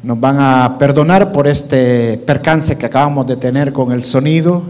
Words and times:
Nos 0.00 0.20
van 0.20 0.38
a 0.38 0.76
perdonar 0.78 1.32
por 1.32 1.48
este 1.48 2.18
percance 2.18 2.78
que 2.78 2.86
acabamos 2.86 3.26
de 3.26 3.34
tener 3.34 3.72
con 3.72 3.90
el 3.90 4.04
sonido, 4.04 4.62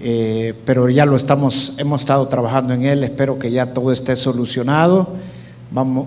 eh, 0.00 0.54
pero 0.64 0.88
ya 0.88 1.04
lo 1.04 1.16
estamos, 1.16 1.74
hemos 1.76 2.00
estado 2.00 2.26
trabajando 2.28 2.72
en 2.72 2.84
él. 2.84 3.04
Espero 3.04 3.38
que 3.38 3.50
ya 3.50 3.74
todo 3.74 3.92
esté 3.92 4.16
solucionado. 4.16 5.08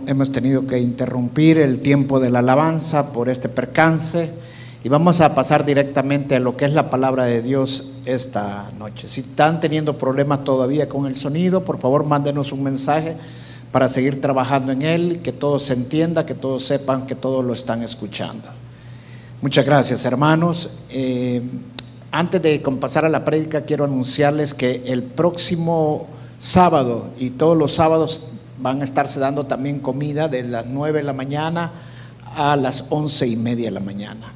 Hemos 0.08 0.32
tenido 0.32 0.66
que 0.66 0.80
interrumpir 0.80 1.60
el 1.60 1.80
tiempo 1.80 2.20
de 2.20 2.32
la 2.32 2.40
alabanza 2.40 3.12
por 3.12 3.30
este 3.30 3.48
percance 3.48 4.32
y 4.84 4.90
vamos 4.90 5.22
a 5.22 5.36
pasar 5.36 5.64
directamente 5.64 6.38
a 6.38 6.40
lo 6.40 6.58
que 6.58 6.66
es 6.66 6.74
la 6.74 6.90
palabra 6.90 7.26
de 7.26 7.44
Dios 7.44 7.92
esta 8.06 8.72
noche. 8.80 9.08
Si 9.08 9.22
están 9.22 9.60
teniendo 9.60 10.00
problemas 10.00 10.44
todavía 10.44 10.90
con 10.90 11.06
el 11.06 11.16
sonido, 11.16 11.64
por 11.64 11.80
favor 11.80 12.06
mándenos 12.06 12.52
un 12.52 12.64
mensaje 12.64 13.18
para 13.72 13.88
seguir 13.88 14.22
trabajando 14.22 14.72
en 14.72 14.82
él, 14.82 15.20
que 15.24 15.32
todos 15.32 15.64
se 15.64 15.74
entienda, 15.74 16.26
que 16.26 16.34
todos 16.34 16.66
sepan 16.66 17.06
que 17.06 17.16
todos 17.16 17.44
lo 17.44 17.54
están 17.54 17.84
escuchando. 17.84 18.48
Muchas 19.42 19.66
gracias, 19.66 20.04
hermanos. 20.06 20.78
Eh, 20.90 21.42
antes 22.12 22.42
de 22.42 22.60
pasar 22.80 23.06
a 23.06 23.10
la 23.10 23.26
prédica, 23.26 23.62
quiero 23.62 23.84
anunciarles 23.84 24.54
que 24.54 24.84
el 24.88 25.04
próximo 25.04 26.08
sábado 26.40 27.08
y 27.20 27.32
todos 27.32 27.58
los 27.58 27.74
sábados 27.74 28.32
van 28.60 28.82
a 28.82 28.84
estarse 28.84 29.20
dando 29.20 29.46
también 29.46 29.80
comida 29.80 30.28
de 30.28 30.44
las 30.44 30.66
9 30.66 31.00
de 31.00 31.04
la 31.04 31.14
mañana 31.14 31.72
a 32.36 32.56
las 32.56 32.86
once 32.90 33.28
y 33.28 33.36
media 33.36 33.66
de 33.66 33.72
la 33.72 33.80
mañana. 33.80 34.34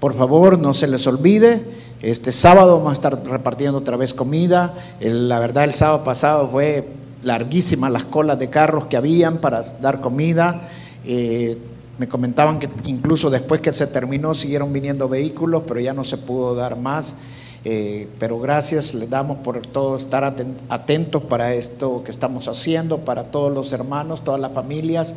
Por 0.00 0.16
favor, 0.16 0.58
no 0.58 0.74
se 0.74 0.86
les 0.86 1.06
olvide. 1.06 1.64
Este 2.00 2.30
sábado 2.30 2.76
vamos 2.76 2.90
a 2.90 2.94
estar 2.94 3.24
repartiendo 3.26 3.78
otra 3.78 3.96
vez 3.96 4.14
comida. 4.14 4.74
la 5.00 5.38
verdad, 5.40 5.64
el 5.64 5.74
sábado 5.74 6.04
pasado 6.04 6.48
fue 6.48 6.86
larguísimas 7.22 7.90
las 7.90 8.04
colas 8.04 8.38
de 8.38 8.50
carros 8.50 8.86
que 8.86 8.96
habían 8.96 9.38
para 9.38 9.62
dar 9.80 10.00
comida. 10.00 10.62
Eh, 11.04 11.58
me 11.98 12.06
comentaban 12.06 12.58
que 12.60 12.68
incluso 12.84 13.28
después 13.28 13.60
que 13.60 13.74
se 13.74 13.86
terminó 13.88 14.34
siguieron 14.34 14.72
viniendo 14.72 15.08
vehículos, 15.08 15.64
pero 15.66 15.80
ya 15.80 15.92
no 15.92 16.04
se 16.04 16.16
pudo 16.16 16.54
dar 16.54 16.76
más. 16.76 17.16
Eh, 17.64 18.08
pero 18.20 18.38
gracias 18.38 18.94
les 18.94 19.10
damos 19.10 19.38
por 19.38 19.60
todo 19.66 19.96
estar 19.96 20.24
atentos 20.24 21.22
para 21.24 21.54
esto 21.54 22.04
que 22.04 22.12
estamos 22.12 22.46
haciendo, 22.46 22.98
para 22.98 23.24
todos 23.24 23.52
los 23.52 23.72
hermanos, 23.72 24.22
todas 24.22 24.40
las 24.40 24.52
familias, 24.52 25.14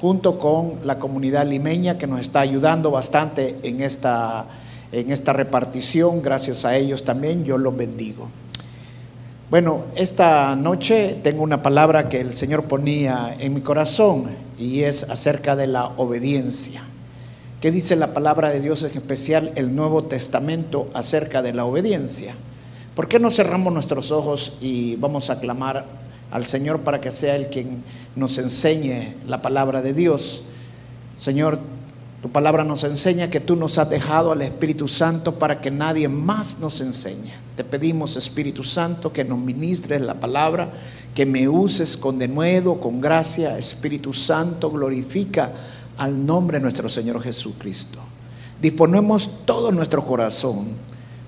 junto 0.00 0.40
con 0.40 0.80
la 0.84 0.98
comunidad 0.98 1.46
limeña 1.46 1.96
que 1.96 2.08
nos 2.08 2.20
está 2.20 2.40
ayudando 2.40 2.90
bastante 2.90 3.56
en 3.62 3.80
esta, 3.80 4.46
en 4.90 5.12
esta 5.12 5.32
repartición. 5.32 6.20
Gracias 6.20 6.64
a 6.64 6.76
ellos 6.76 7.04
también, 7.04 7.44
yo 7.44 7.58
los 7.58 7.76
bendigo. 7.76 8.28
Bueno, 9.50 9.84
esta 9.94 10.56
noche 10.56 11.18
tengo 11.22 11.42
una 11.42 11.62
palabra 11.62 12.08
que 12.08 12.18
el 12.18 12.32
Señor 12.32 12.64
ponía 12.64 13.36
en 13.38 13.52
mi 13.52 13.60
corazón 13.60 14.24
y 14.58 14.80
es 14.80 15.10
acerca 15.10 15.54
de 15.54 15.66
la 15.66 15.88
obediencia. 15.98 16.82
¿Qué 17.60 17.70
dice 17.70 17.94
la 17.94 18.14
palabra 18.14 18.48
de 18.50 18.60
Dios 18.60 18.82
en 18.84 18.92
especial 18.92 19.52
el 19.54 19.76
Nuevo 19.76 20.02
Testamento 20.04 20.88
acerca 20.94 21.42
de 21.42 21.52
la 21.52 21.66
obediencia? 21.66 22.34
¿Por 22.96 23.06
qué 23.06 23.20
no 23.20 23.30
cerramos 23.30 23.70
nuestros 23.70 24.10
ojos 24.12 24.54
y 24.62 24.96
vamos 24.96 25.28
a 25.28 25.38
clamar 25.38 25.84
al 26.30 26.46
Señor 26.46 26.80
para 26.80 27.02
que 27.02 27.10
sea 27.10 27.36
el 27.36 27.48
quien 27.48 27.84
nos 28.16 28.38
enseñe 28.38 29.14
la 29.26 29.42
palabra 29.42 29.82
de 29.82 29.92
Dios? 29.92 30.42
Señor, 31.14 31.58
tu 32.24 32.32
palabra 32.32 32.64
nos 32.64 32.84
enseña 32.84 33.28
que 33.28 33.38
tú 33.38 33.54
nos 33.54 33.76
has 33.76 33.90
dejado 33.90 34.32
al 34.32 34.40
Espíritu 34.40 34.88
Santo 34.88 35.38
para 35.38 35.60
que 35.60 35.70
nadie 35.70 36.08
más 36.08 36.58
nos 36.58 36.80
enseñe. 36.80 37.34
Te 37.54 37.64
pedimos, 37.64 38.16
Espíritu 38.16 38.64
Santo, 38.64 39.12
que 39.12 39.26
nos 39.26 39.38
ministres 39.38 40.00
la 40.00 40.14
palabra, 40.14 40.70
que 41.14 41.26
me 41.26 41.46
uses 41.50 41.98
con 41.98 42.18
denuedo, 42.18 42.80
con 42.80 43.02
gracia. 43.02 43.58
Espíritu 43.58 44.14
Santo, 44.14 44.70
glorifica 44.70 45.52
al 45.98 46.24
nombre 46.24 46.56
de 46.56 46.62
nuestro 46.62 46.88
Señor 46.88 47.20
Jesucristo. 47.20 47.98
Disponemos 48.58 49.44
todo 49.44 49.70
nuestro 49.70 50.06
corazón 50.06 50.68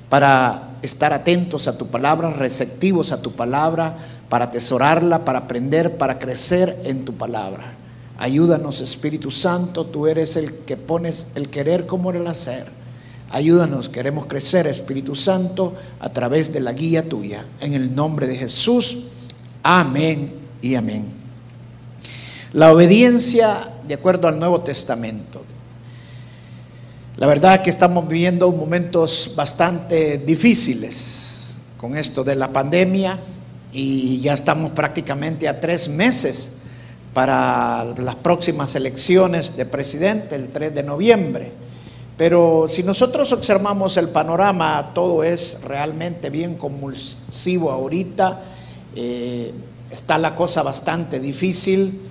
para 0.08 0.78
estar 0.80 1.12
atentos 1.12 1.68
a 1.68 1.76
tu 1.76 1.88
palabra, 1.88 2.32
receptivos 2.32 3.12
a 3.12 3.20
tu 3.20 3.32
palabra, 3.32 3.98
para 4.30 4.46
atesorarla, 4.46 5.26
para 5.26 5.40
aprender, 5.40 5.98
para 5.98 6.18
crecer 6.18 6.80
en 6.84 7.04
tu 7.04 7.12
palabra. 7.12 7.74
Ayúdanos, 8.18 8.80
Espíritu 8.80 9.30
Santo, 9.30 9.86
tú 9.86 10.06
eres 10.06 10.36
el 10.36 10.52
que 10.64 10.76
pones 10.76 11.32
el 11.34 11.50
querer 11.50 11.86
como 11.86 12.10
el 12.10 12.26
hacer. 12.26 12.66
Ayúdanos, 13.28 13.88
queremos 13.88 14.26
crecer, 14.26 14.66
Espíritu 14.66 15.14
Santo, 15.14 15.74
a 16.00 16.08
través 16.08 16.52
de 16.52 16.60
la 16.60 16.72
guía 16.72 17.06
tuya. 17.06 17.44
En 17.60 17.74
el 17.74 17.94
nombre 17.94 18.26
de 18.26 18.36
Jesús, 18.36 19.04
amén 19.62 20.32
y 20.62 20.76
amén. 20.76 21.04
La 22.52 22.72
obediencia 22.72 23.68
de 23.86 23.94
acuerdo 23.94 24.28
al 24.28 24.38
Nuevo 24.38 24.62
Testamento. 24.62 25.42
La 27.18 27.26
verdad 27.26 27.62
que 27.62 27.70
estamos 27.70 28.08
viviendo 28.08 28.50
momentos 28.50 29.32
bastante 29.36 30.18
difíciles 30.18 31.58
con 31.76 31.96
esto 31.96 32.24
de 32.24 32.36
la 32.36 32.52
pandemia 32.52 33.18
y 33.72 34.20
ya 34.20 34.32
estamos 34.32 34.70
prácticamente 34.72 35.48
a 35.48 35.60
tres 35.60 35.88
meses 35.88 36.55
para 37.16 37.94
las 37.96 38.16
próximas 38.16 38.76
elecciones 38.76 39.56
de 39.56 39.64
presidente, 39.64 40.34
el 40.34 40.50
3 40.50 40.74
de 40.74 40.82
noviembre. 40.82 41.50
Pero 42.14 42.66
si 42.68 42.82
nosotros 42.82 43.32
observamos 43.32 43.96
el 43.96 44.10
panorama, 44.10 44.90
todo 44.92 45.24
es 45.24 45.62
realmente 45.62 46.28
bien 46.28 46.56
convulsivo 46.56 47.70
ahorita. 47.70 48.42
Eh, 48.94 49.50
está 49.90 50.18
la 50.18 50.34
cosa 50.34 50.62
bastante 50.62 51.18
difícil. 51.18 52.02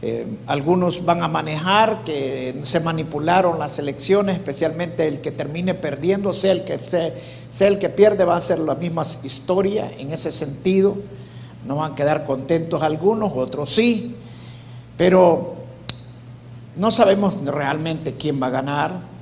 Eh, 0.00 0.26
algunos 0.46 1.04
van 1.04 1.22
a 1.22 1.28
manejar 1.28 2.02
que 2.04 2.58
se 2.62 2.80
manipularon 2.80 3.58
las 3.58 3.78
elecciones, 3.78 4.36
especialmente 4.36 5.06
el 5.06 5.20
que 5.20 5.30
termine 5.30 5.74
perdiendo, 5.74 6.32
sea 6.32 6.52
el 6.52 6.64
que, 6.64 6.78
sea, 6.78 7.12
sea 7.50 7.68
el 7.68 7.78
que 7.78 7.90
pierde, 7.90 8.24
va 8.24 8.36
a 8.36 8.40
ser 8.40 8.60
la 8.60 8.76
misma 8.76 9.04
historia 9.24 9.92
en 9.98 10.10
ese 10.10 10.32
sentido. 10.32 10.96
No 11.66 11.76
van 11.76 11.92
a 11.92 11.94
quedar 11.94 12.24
contentos 12.24 12.82
algunos, 12.82 13.32
otros 13.34 13.68
sí. 13.68 14.14
Pero 14.98 15.54
no 16.76 16.90
sabemos 16.90 17.42
realmente 17.42 18.14
quién 18.14 18.42
va 18.42 18.48
a 18.48 18.50
ganar 18.50 19.18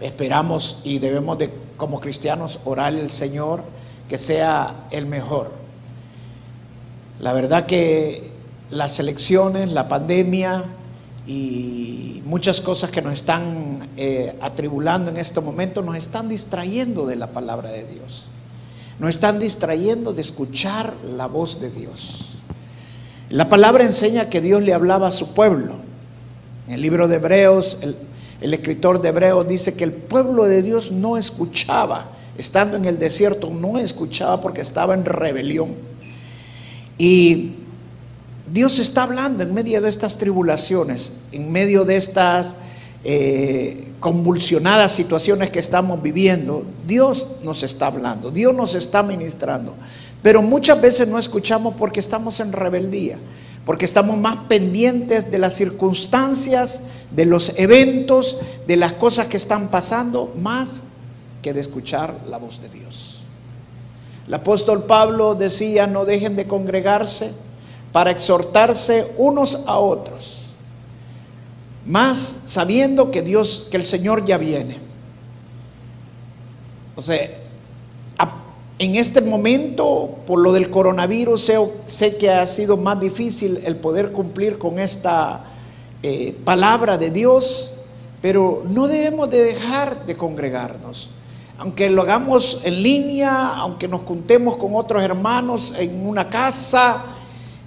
esperamos 0.00 0.78
y 0.84 0.98
debemos 0.98 1.38
de, 1.38 1.50
como 1.76 2.00
cristianos, 2.00 2.60
orar 2.64 2.88
al 2.88 3.10
Señor 3.10 3.62
que 4.08 4.18
sea 4.18 4.86
el 4.90 5.06
mejor. 5.06 5.50
La 7.20 7.32
verdad 7.32 7.66
que 7.66 8.32
las 8.70 8.98
elecciones, 9.00 9.70
la 9.70 9.88
pandemia 9.88 10.64
y 11.26 12.22
muchas 12.24 12.60
cosas 12.60 12.90
que 12.90 13.02
nos 13.02 13.14
están 13.14 13.88
eh, 13.96 14.36
atribulando 14.40 15.10
en 15.10 15.16
este 15.16 15.40
momento 15.40 15.82
nos 15.82 15.96
están 15.96 16.28
distrayendo 16.28 17.06
de 17.06 17.16
la 17.16 17.28
palabra 17.28 17.70
de 17.70 17.84
Dios. 17.84 18.28
Nos 18.98 19.10
están 19.10 19.38
distrayendo 19.38 20.12
de 20.12 20.22
escuchar 20.22 20.94
la 21.16 21.26
voz 21.26 21.60
de 21.60 21.70
Dios. 21.70 22.37
La 23.30 23.50
palabra 23.50 23.84
enseña 23.84 24.30
que 24.30 24.40
Dios 24.40 24.62
le 24.62 24.72
hablaba 24.72 25.08
a 25.08 25.10
su 25.10 25.34
pueblo. 25.34 25.74
En 26.66 26.74
el 26.74 26.80
libro 26.80 27.08
de 27.08 27.16
Hebreos, 27.16 27.78
el, 27.82 28.54
escritor 28.54 29.02
de 29.02 29.08
Hebreos 29.08 29.46
dice 29.46 29.74
que 29.74 29.84
el 29.84 29.92
pueblo 29.92 30.44
de 30.44 30.62
Dios 30.62 30.92
no 30.92 31.18
escuchaba, 31.18 32.06
estando 32.38 32.76
en 32.78 32.86
el 32.86 32.98
desierto, 32.98 33.50
no 33.50 33.78
escuchaba 33.78 34.40
porque 34.40 34.62
estaba 34.62 34.94
en 34.94 35.04
rebelión. 35.04 35.74
Y 36.96 37.52
Dios 38.50 38.78
está 38.78 39.02
hablando 39.02 39.42
en 39.42 39.52
medio 39.52 39.82
de 39.82 39.90
estas 39.90 40.16
tribulaciones, 40.16 41.18
en 41.30 41.52
medio 41.52 41.84
de 41.84 41.96
estas 41.96 42.54
eh, 43.04 43.92
convulsionadas 44.00 44.92
situaciones 44.92 45.50
que 45.50 45.58
estamos 45.58 46.02
viviendo. 46.02 46.64
Dios 46.86 47.26
nos 47.42 47.62
está 47.62 47.88
hablando, 47.88 48.30
Dios 48.30 48.54
nos 48.54 48.74
está 48.74 49.02
ministrando. 49.02 49.74
Pero 50.22 50.42
muchas 50.42 50.80
veces 50.80 51.08
no 51.08 51.18
escuchamos 51.18 51.74
porque 51.78 52.00
estamos 52.00 52.40
en 52.40 52.52
rebeldía 52.52 53.18
porque 53.68 53.84
estamos 53.84 54.16
más 54.16 54.46
pendientes 54.48 55.30
de 55.30 55.36
las 55.36 55.52
circunstancias, 55.52 56.84
de 57.10 57.26
los 57.26 57.52
eventos, 57.58 58.38
de 58.66 58.78
las 58.78 58.94
cosas 58.94 59.26
que 59.26 59.36
están 59.36 59.68
pasando, 59.68 60.32
más 60.40 60.84
que 61.42 61.52
de 61.52 61.60
escuchar 61.60 62.14
la 62.30 62.38
voz 62.38 62.62
de 62.62 62.70
Dios. 62.70 63.20
El 64.26 64.32
apóstol 64.32 64.84
Pablo 64.84 65.34
decía, 65.34 65.86
no 65.86 66.06
dejen 66.06 66.34
de 66.34 66.46
congregarse 66.46 67.32
para 67.92 68.10
exhortarse 68.10 69.12
unos 69.18 69.64
a 69.66 69.76
otros, 69.76 70.44
más 71.84 72.44
sabiendo 72.46 73.10
que 73.10 73.20
Dios, 73.20 73.68
que 73.70 73.76
el 73.76 73.84
Señor 73.84 74.24
ya 74.24 74.38
viene. 74.38 74.78
O 76.96 77.02
sea, 77.02 77.28
En 78.80 78.94
este 78.94 79.20
momento, 79.20 80.18
por 80.24 80.38
lo 80.38 80.52
del 80.52 80.70
coronavirus, 80.70 81.50
sé, 81.86 82.16
que 82.16 82.30
ha 82.30 82.46
sido 82.46 82.76
más 82.76 83.00
difícil 83.00 83.60
el 83.64 83.74
poder 83.74 84.12
cumplir 84.12 84.56
con 84.56 84.78
esta 84.78 85.42
eh, 86.00 86.36
palabra 86.44 86.96
de 86.96 87.10
Dios, 87.10 87.72
pero 88.22 88.62
no 88.68 88.86
debemos 88.86 89.28
de 89.30 89.42
dejar 89.42 90.06
de 90.06 90.16
congregarnos. 90.16 91.10
Aunque 91.58 91.90
lo 91.90 92.02
hagamos 92.02 92.60
en 92.62 92.80
línea, 92.80 93.48
aunque 93.56 93.88
nos 93.88 94.02
juntemos 94.02 94.54
con 94.54 94.76
otros 94.76 95.02
hermanos 95.02 95.74
en 95.76 96.06
una 96.06 96.28
casa, 96.28 97.02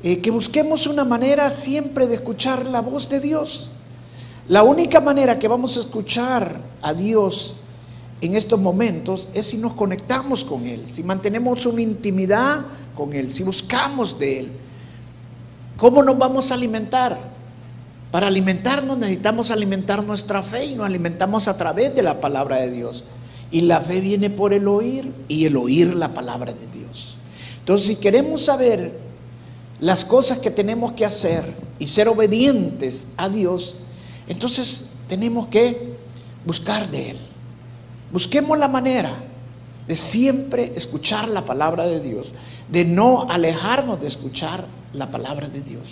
eh, 0.03 0.19
que 0.19 0.31
busquemos 0.31 0.87
una 0.87 1.03
manera 1.03 1.49
siempre 1.49 2.07
de 2.07 2.15
escuchar 2.15 2.65
la 2.67 2.81
voz 2.81 3.09
de 3.09 3.19
Dios. 3.19 3.69
La 4.47 4.63
única 4.63 5.01
manera 5.01 5.37
que 5.37 5.49
vamos 5.49 5.75
a 5.75 5.81
escuchar 5.81 6.61
a 6.81 6.93
Dios 6.93 7.55
en 8.21 8.35
estos 8.35 8.59
momentos 8.59 9.27
es 9.33 9.47
si 9.47 9.57
nos 9.57 9.73
conectamos 9.73 10.45
con 10.45 10.65
Él, 10.65 10.85
si 10.85 11.03
mantenemos 11.03 11.65
una 11.65 11.81
intimidad 11.81 12.59
con 12.95 13.13
Él, 13.13 13.29
si 13.29 13.43
buscamos 13.43 14.17
de 14.17 14.39
Él. 14.39 14.51
¿Cómo 15.75 16.03
nos 16.03 16.17
vamos 16.17 16.51
a 16.51 16.53
alimentar? 16.53 17.17
Para 18.11 18.27
alimentarnos 18.27 18.97
necesitamos 18.97 19.49
alimentar 19.49 20.03
nuestra 20.03 20.43
fe 20.43 20.65
y 20.65 20.75
nos 20.75 20.85
alimentamos 20.85 21.47
a 21.47 21.57
través 21.57 21.95
de 21.95 22.03
la 22.03 22.21
palabra 22.21 22.57
de 22.57 22.69
Dios. 22.69 23.03
Y 23.49 23.61
la 23.61 23.81
fe 23.81 23.99
viene 24.01 24.29
por 24.29 24.53
el 24.53 24.67
oír 24.67 25.11
y 25.27 25.45
el 25.45 25.57
oír 25.57 25.95
la 25.95 26.13
palabra 26.13 26.53
de 26.53 26.67
Dios. 26.67 27.15
Entonces, 27.59 27.87
si 27.87 27.95
queremos 27.95 28.43
saber 28.43 28.93
las 29.79 30.05
cosas 30.05 30.37
que 30.37 30.51
tenemos 30.51 30.91
que 30.91 31.05
hacer 31.05 31.43
y 31.79 31.87
ser 31.87 32.07
obedientes 32.07 33.07
a 33.17 33.29
Dios, 33.29 33.77
entonces 34.27 34.89
tenemos 35.09 35.47
que 35.47 35.95
buscar 36.45 36.89
de 36.91 37.11
Él. 37.11 37.30
Busquemos 38.11 38.57
la 38.57 38.67
manera 38.67 39.13
de 39.87 39.95
siempre 39.95 40.73
escuchar 40.75 41.27
la 41.27 41.45
palabra 41.45 41.85
de 41.85 41.99
Dios, 41.99 42.33
de 42.69 42.85
no 42.85 43.27
alejarnos 43.29 44.01
de 44.01 44.07
escuchar 44.07 44.65
la 44.93 45.09
palabra 45.09 45.47
de 45.47 45.61
Dios. 45.61 45.83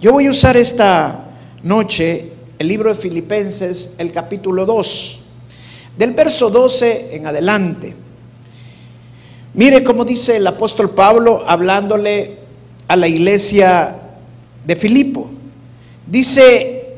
Yo 0.00 0.12
voy 0.12 0.26
a 0.26 0.30
usar 0.30 0.56
esta 0.56 1.24
noche 1.62 2.32
el 2.58 2.68
libro 2.68 2.90
de 2.90 3.00
Filipenses, 3.00 3.94
el 3.98 4.12
capítulo 4.12 4.66
2, 4.66 5.20
del 5.96 6.12
verso 6.12 6.50
12 6.50 7.16
en 7.16 7.26
adelante. 7.26 7.96
Mire 9.54 9.82
cómo 9.82 10.04
dice 10.04 10.36
el 10.36 10.46
apóstol 10.46 10.90
Pablo 10.90 11.44
hablándole 11.46 12.36
a 12.86 12.96
la 12.96 13.08
iglesia 13.08 13.96
de 14.64 14.76
Filipo. 14.76 15.30
Dice 16.06 16.96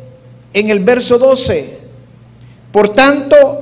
en 0.52 0.70
el 0.70 0.80
verso 0.80 1.18
12, 1.18 1.78
por 2.70 2.90
tanto, 2.90 3.61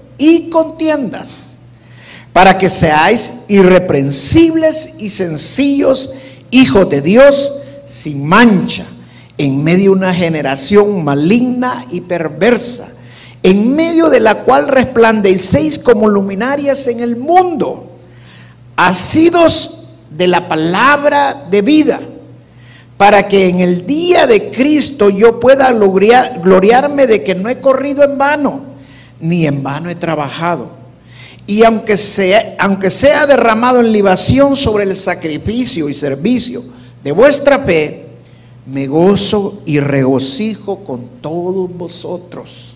y 0.21 0.51
contiendas, 0.51 1.55
para 2.31 2.55
que 2.59 2.69
seáis 2.69 3.33
irreprensibles 3.47 4.93
y 4.99 5.09
sencillos, 5.09 6.11
hijos 6.51 6.87
de 6.91 7.01
Dios, 7.01 7.51
sin 7.85 8.23
mancha, 8.27 8.85
en 9.39 9.63
medio 9.63 9.89
de 9.93 9.97
una 9.97 10.13
generación 10.13 11.03
maligna 11.03 11.87
y 11.89 12.01
perversa, 12.01 12.89
en 13.41 13.75
medio 13.75 14.11
de 14.11 14.19
la 14.19 14.43
cual 14.43 14.67
resplandecéis 14.67 15.79
como 15.79 16.07
luminarias 16.07 16.87
en 16.87 16.99
el 16.99 17.15
mundo, 17.15 17.89
asidos 18.75 19.87
de 20.11 20.27
la 20.27 20.47
palabra 20.47 21.47
de 21.49 21.63
vida, 21.63 21.99
para 22.95 23.27
que 23.27 23.49
en 23.49 23.59
el 23.59 23.87
día 23.87 24.27
de 24.27 24.51
Cristo 24.51 25.09
yo 25.09 25.39
pueda 25.39 25.71
gloriarme 25.71 27.07
de 27.07 27.23
que 27.23 27.33
no 27.33 27.49
he 27.49 27.59
corrido 27.59 28.03
en 28.03 28.19
vano 28.19 28.70
ni 29.21 29.45
en 29.45 29.63
vano 29.63 29.89
he 29.89 29.95
trabajado. 29.95 30.69
Y 31.47 31.63
aunque 31.63 31.97
sea, 31.97 32.55
aunque 32.59 32.89
sea 32.89 33.25
derramado 33.25 33.79
en 33.79 33.91
libación 33.91 34.55
sobre 34.55 34.83
el 34.83 34.95
sacrificio 34.95 35.89
y 35.89 35.93
servicio 35.93 36.63
de 37.03 37.11
vuestra 37.11 37.59
fe, 37.59 38.05
me 38.65 38.87
gozo 38.87 39.61
y 39.65 39.79
regocijo 39.79 40.83
con 40.83 41.21
todos 41.21 41.75
vosotros. 41.75 42.75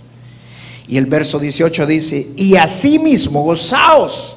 Y 0.87 0.97
el 0.97 1.05
verso 1.05 1.39
18 1.39 1.85
dice, 1.87 2.27
y 2.35 2.55
asimismo 2.55 3.43
gozaos 3.43 4.35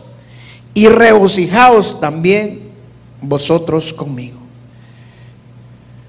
y 0.73 0.89
regocijaos 0.89 2.01
también 2.01 2.61
vosotros 3.21 3.93
conmigo. 3.93 4.39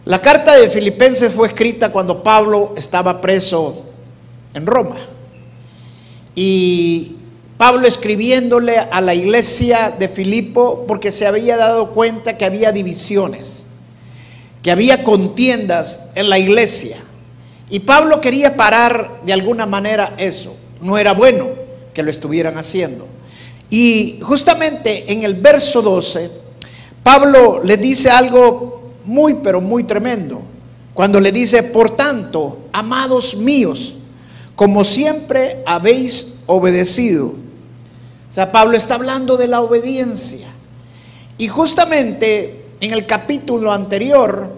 La 0.06 0.22
carta 0.22 0.56
de 0.56 0.70
Filipenses 0.70 1.34
fue 1.34 1.48
escrita 1.48 1.92
cuando 1.92 2.24
Pablo 2.24 2.74
estaba 2.76 3.20
preso 3.22 3.86
en 4.54 4.66
Roma. 4.66 4.96
Y 6.36 7.16
Pablo 7.58 7.88
escribiéndole 7.88 8.78
a 8.78 9.02
la 9.02 9.14
iglesia 9.14 9.94
de 9.98 10.08
Filipo 10.08 10.86
porque 10.88 11.12
se 11.12 11.28
había 11.28 11.58
dado 11.58 11.92
cuenta 11.92 12.38
que 12.38 12.46
había 12.46 12.72
divisiones, 12.72 13.66
que 14.64 14.72
había 14.72 15.04
contiendas 15.04 16.10
en 16.16 16.30
la 16.30 16.40
iglesia. 16.40 16.98
Y 17.70 17.82
Pablo 17.82 18.22
quería 18.22 18.56
parar 18.56 19.20
de 19.26 19.34
alguna 19.34 19.66
manera 19.66 20.14
eso. 20.18 20.56
No 20.82 20.98
era 20.98 21.14
bueno 21.14 21.50
que 21.94 22.02
lo 22.02 22.10
estuvieran 22.10 22.58
haciendo. 22.58 23.08
Y 23.70 24.20
justamente 24.22 25.12
en 25.12 25.24
el 25.24 25.36
verso 25.36 25.82
12, 25.82 26.32
Pablo 27.04 27.62
le 27.64 27.78
dice 27.78 28.10
algo 28.10 28.94
muy, 29.06 29.36
pero 29.36 29.60
muy 29.60 29.84
tremendo. 29.84 30.42
Cuando 30.94 31.20
le 31.20 31.32
dice, 31.32 31.64
por 31.64 31.96
tanto, 31.96 32.70
amados 32.72 33.36
míos, 33.36 33.96
como 34.60 34.84
siempre 34.84 35.64
habéis 35.66 36.40
obedecido. 36.46 37.28
O 37.28 38.34
sea, 38.34 38.52
Pablo 38.52 38.76
está 38.76 38.96
hablando 38.96 39.38
de 39.38 39.48
la 39.48 39.62
obediencia. 39.62 40.48
Y 41.38 41.48
justamente 41.48 42.66
en 42.82 42.92
el 42.92 43.06
capítulo 43.06 43.72
anterior, 43.72 44.50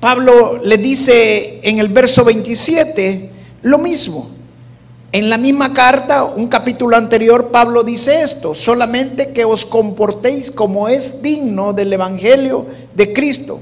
Pablo 0.00 0.58
le 0.60 0.76
dice 0.76 1.60
en 1.62 1.78
el 1.78 1.86
verso 1.86 2.24
27 2.24 3.30
lo 3.62 3.78
mismo. 3.78 4.28
En 5.12 5.30
la 5.30 5.38
misma 5.38 5.72
carta, 5.72 6.24
un 6.24 6.48
capítulo 6.48 6.96
anterior, 6.96 7.50
Pablo 7.52 7.84
dice 7.84 8.22
esto, 8.22 8.56
solamente 8.56 9.32
que 9.32 9.44
os 9.44 9.64
comportéis 9.64 10.50
como 10.50 10.88
es 10.88 11.22
digno 11.22 11.72
del 11.72 11.92
Evangelio 11.92 12.66
de 12.92 13.12
Cristo, 13.12 13.60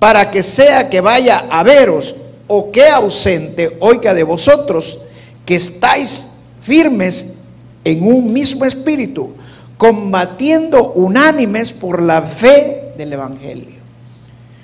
para 0.00 0.28
que 0.32 0.42
sea 0.42 0.90
que 0.90 1.00
vaya 1.00 1.46
a 1.48 1.62
veros 1.62 2.16
o 2.48 2.72
que 2.72 2.86
ausente, 2.88 3.76
oiga 3.78 4.14
de 4.14 4.24
vosotros, 4.24 4.98
que 5.46 5.54
estáis 5.54 6.28
firmes 6.62 7.34
en 7.84 8.06
un 8.06 8.32
mismo 8.32 8.64
espíritu, 8.64 9.30
combatiendo 9.76 10.92
unánimes 10.92 11.72
por 11.72 12.02
la 12.02 12.22
fe 12.22 12.92
del 12.96 13.12
Evangelio. 13.12 13.78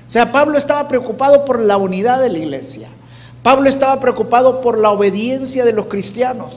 O 0.06 0.10
sea, 0.10 0.32
Pablo 0.32 0.58
estaba 0.58 0.88
preocupado 0.88 1.44
por 1.44 1.60
la 1.60 1.76
unidad 1.76 2.20
de 2.20 2.30
la 2.30 2.38
iglesia. 2.38 2.88
Pablo 3.42 3.68
estaba 3.68 4.00
preocupado 4.00 4.60
por 4.60 4.78
la 4.78 4.90
obediencia 4.90 5.64
de 5.64 5.72
los 5.72 5.86
cristianos. 5.86 6.54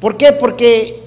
¿Por 0.00 0.16
qué? 0.16 0.32
Porque 0.32 1.02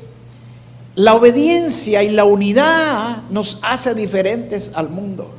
la 0.95 1.15
obediencia 1.15 2.03
y 2.03 2.09
la 2.09 2.25
unidad 2.25 3.23
nos 3.29 3.59
hace 3.61 3.95
diferentes 3.95 4.71
al 4.75 4.89
mundo. 4.89 5.33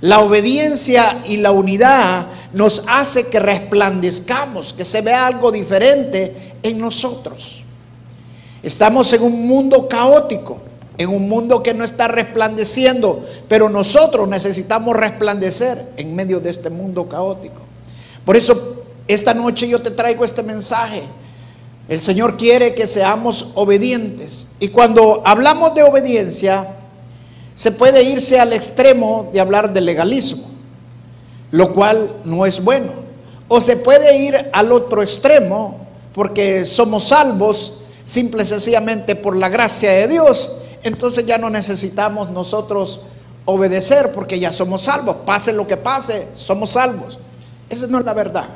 La 0.00 0.20
obediencia 0.20 1.22
y 1.26 1.36
la 1.36 1.50
unidad 1.52 2.26
nos 2.52 2.84
hace 2.86 3.26
que 3.26 3.38
resplandezcamos, 3.38 4.72
que 4.72 4.84
se 4.84 5.02
vea 5.02 5.26
algo 5.26 5.52
diferente 5.52 6.54
en 6.62 6.78
nosotros. 6.78 7.62
Estamos 8.62 9.12
en 9.12 9.22
un 9.22 9.46
mundo 9.46 9.88
caótico, 9.88 10.58
en 10.96 11.10
un 11.10 11.28
mundo 11.28 11.62
que 11.62 11.74
no 11.74 11.84
está 11.84 12.08
resplandeciendo, 12.08 13.24
pero 13.48 13.68
nosotros 13.68 14.26
necesitamos 14.28 14.96
resplandecer 14.96 15.92
en 15.96 16.14
medio 16.14 16.40
de 16.40 16.50
este 16.50 16.70
mundo 16.70 17.08
caótico. 17.08 17.60
Por 18.24 18.36
eso 18.36 18.84
esta 19.06 19.34
noche 19.34 19.68
yo 19.68 19.82
te 19.82 19.90
traigo 19.90 20.24
este 20.24 20.42
mensaje. 20.42 21.02
El 21.88 22.00
Señor 22.00 22.36
quiere 22.36 22.74
que 22.74 22.86
seamos 22.86 23.48
obedientes. 23.54 24.48
Y 24.60 24.68
cuando 24.68 25.22
hablamos 25.24 25.74
de 25.74 25.82
obediencia, 25.82 26.76
se 27.60 27.72
puede 27.72 28.02
irse 28.04 28.40
al 28.40 28.54
extremo 28.54 29.28
de 29.34 29.38
hablar 29.38 29.70
de 29.70 29.82
legalismo, 29.82 30.44
lo 31.50 31.74
cual 31.74 32.10
no 32.24 32.46
es 32.46 32.64
bueno. 32.64 32.90
O 33.48 33.60
se 33.60 33.76
puede 33.76 34.16
ir 34.16 34.48
al 34.50 34.72
otro 34.72 35.02
extremo 35.02 35.86
porque 36.14 36.64
somos 36.64 37.08
salvos 37.08 37.74
simple 38.06 38.44
y 38.44 38.46
sencillamente 38.46 39.14
por 39.14 39.36
la 39.36 39.50
gracia 39.50 39.90
de 39.90 40.08
Dios. 40.08 40.56
entonces 40.82 41.26
ya 41.26 41.36
no 41.36 41.50
necesitamos 41.50 42.30
nosotros 42.30 43.02
obedecer 43.44 44.12
porque 44.14 44.38
ya 44.38 44.52
somos 44.52 44.80
salvos. 44.80 45.16
Pase 45.26 45.52
lo 45.52 45.66
que 45.66 45.76
pase, 45.76 46.28
somos 46.36 46.70
salvos. 46.70 47.18
Esa 47.68 47.88
no 47.88 47.98
es 47.98 48.06
la 48.06 48.14
verdad. 48.14 48.48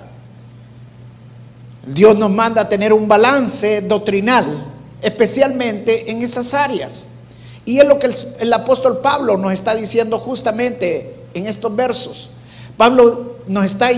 Dios 1.86 2.16
nos 2.16 2.30
manda 2.30 2.62
a 2.62 2.68
tener 2.70 2.94
un 2.94 3.06
balance 3.06 3.82
doctrinal, 3.82 4.64
especialmente 5.02 6.10
en 6.10 6.22
esas 6.22 6.54
áreas. 6.54 7.08
Y 7.64 7.78
es 7.78 7.86
lo 7.86 7.98
que 7.98 8.10
el, 8.40 8.52
apóstol 8.52 8.98
Pablo 8.98 9.38
nos 9.38 9.52
está 9.52 9.74
diciendo 9.74 10.18
justamente 10.18 11.14
en 11.32 11.46
estos 11.46 11.74
versos. 11.74 12.28
Pablo 12.76 13.36
nos 13.46 13.64
está 13.64 13.90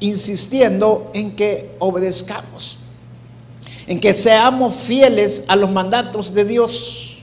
insistiendo 0.00 1.10
en 1.14 1.32
que 1.36 1.70
obedezcamos, 1.78 2.78
en 3.86 4.00
que 4.00 4.12
seamos 4.12 4.74
fieles 4.74 5.44
a 5.46 5.54
los 5.54 5.70
mandatos 5.70 6.34
de 6.34 6.44
Dios. 6.44 7.18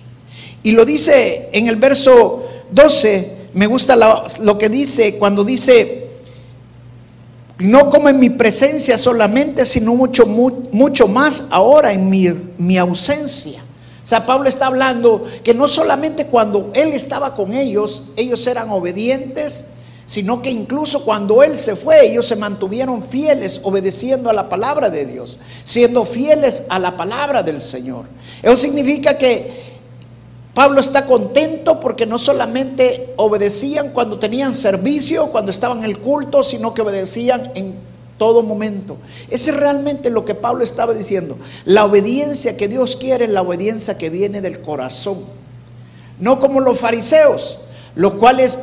Y 0.63 0.71
lo 0.71 0.85
dice 0.85 1.49
en 1.51 1.67
el 1.67 1.75
verso 1.75 2.43
12, 2.71 3.35
me 3.53 3.67
gusta 3.67 3.95
lo 4.39 4.57
que 4.57 4.69
dice 4.69 5.17
cuando 5.17 5.43
dice, 5.43 6.07
no 7.59 7.89
como 7.89 8.09
en 8.09 8.19
mi 8.19 8.29
presencia 8.29 8.97
solamente, 8.97 9.65
sino 9.65 9.93
mucho, 9.93 10.25
mucho 10.25 11.07
más 11.07 11.45
ahora 11.49 11.91
en 11.91 12.09
mi, 12.09 12.27
mi 12.57 12.77
ausencia. 12.77 13.64
O 14.05 14.07
sea, 14.07 14.27
Pablo 14.27 14.47
está 14.47 14.67
hablando 14.67 15.23
que 15.43 15.55
no 15.55 15.67
solamente 15.67 16.27
cuando 16.27 16.69
él 16.75 16.89
estaba 16.89 17.33
con 17.33 17.53
ellos, 17.53 18.03
ellos 18.15 18.45
eran 18.45 18.69
obedientes, 18.69 19.65
sino 20.05 20.43
que 20.43 20.51
incluso 20.51 21.03
cuando 21.03 21.41
él 21.41 21.57
se 21.57 21.75
fue, 21.75 22.11
ellos 22.11 22.27
se 22.27 22.35
mantuvieron 22.35 23.01
fieles, 23.01 23.59
obedeciendo 23.63 24.29
a 24.29 24.33
la 24.33 24.47
palabra 24.47 24.91
de 24.91 25.07
Dios, 25.07 25.39
siendo 25.63 26.05
fieles 26.05 26.65
a 26.69 26.77
la 26.77 26.95
palabra 26.95 27.41
del 27.41 27.59
Señor. 27.59 28.05
Eso 28.43 28.57
significa 28.57 29.17
que 29.17 29.65
Pablo 30.53 30.81
está 30.81 31.07
contento 31.07 31.79
porque 31.79 32.05
no 32.05 32.19
solamente 32.19 33.15
obedecían 33.15 33.89
cuando 33.89 34.19
tenían 34.19 34.53
servicio, 34.53 35.31
cuando 35.31 35.49
estaban 35.49 35.79
en 35.79 35.85
el 35.85 35.97
culto, 35.97 36.43
sino 36.43 36.75
que 36.75 36.83
obedecían 36.83 37.53
en 37.55 37.73
todo 38.17 38.43
momento. 38.43 38.97
Ese 39.29 39.51
es 39.51 39.57
realmente 39.57 40.09
lo 40.09 40.25
que 40.25 40.35
Pablo 40.35 40.63
estaba 40.63 40.93
diciendo. 40.93 41.37
La 41.65 41.85
obediencia 41.85 42.57
que 42.57 42.67
Dios 42.67 42.95
quiere 42.95 43.25
es 43.25 43.31
la 43.31 43.41
obediencia 43.41 43.97
que 43.97 44.09
viene 44.09 44.41
del 44.41 44.61
corazón. 44.61 45.25
No 46.19 46.39
como 46.39 46.61
los 46.61 46.79
fariseos, 46.79 47.57
los 47.95 48.13
cuales 48.13 48.59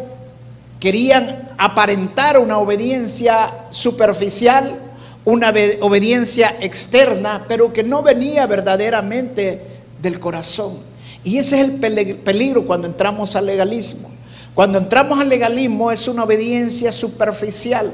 querían 0.81 1.51
aparentar 1.59 2.39
una 2.39 2.59
obediencia 2.59 3.67
superficial, 3.71 4.81
una 5.25 5.53
obediencia 5.81 6.57
externa, 6.61 7.45
pero 7.47 7.73
que 7.73 7.85
no 7.85 8.03
venía 8.03 8.47
verdaderamente 8.47 9.63
del 10.01 10.19
corazón. 10.19 10.79
Y 11.23 11.39
ese 11.39 11.61
es 11.61 11.69
el 11.69 12.17
peligro 12.17 12.67
cuando 12.67 12.89
entramos 12.89 13.37
al 13.37 13.47
legalismo. 13.47 14.11
Cuando 14.55 14.79
entramos 14.79 15.21
al 15.21 15.29
legalismo 15.29 15.91
es 15.91 16.09
una 16.09 16.25
obediencia 16.25 16.91
superficial. 16.91 17.93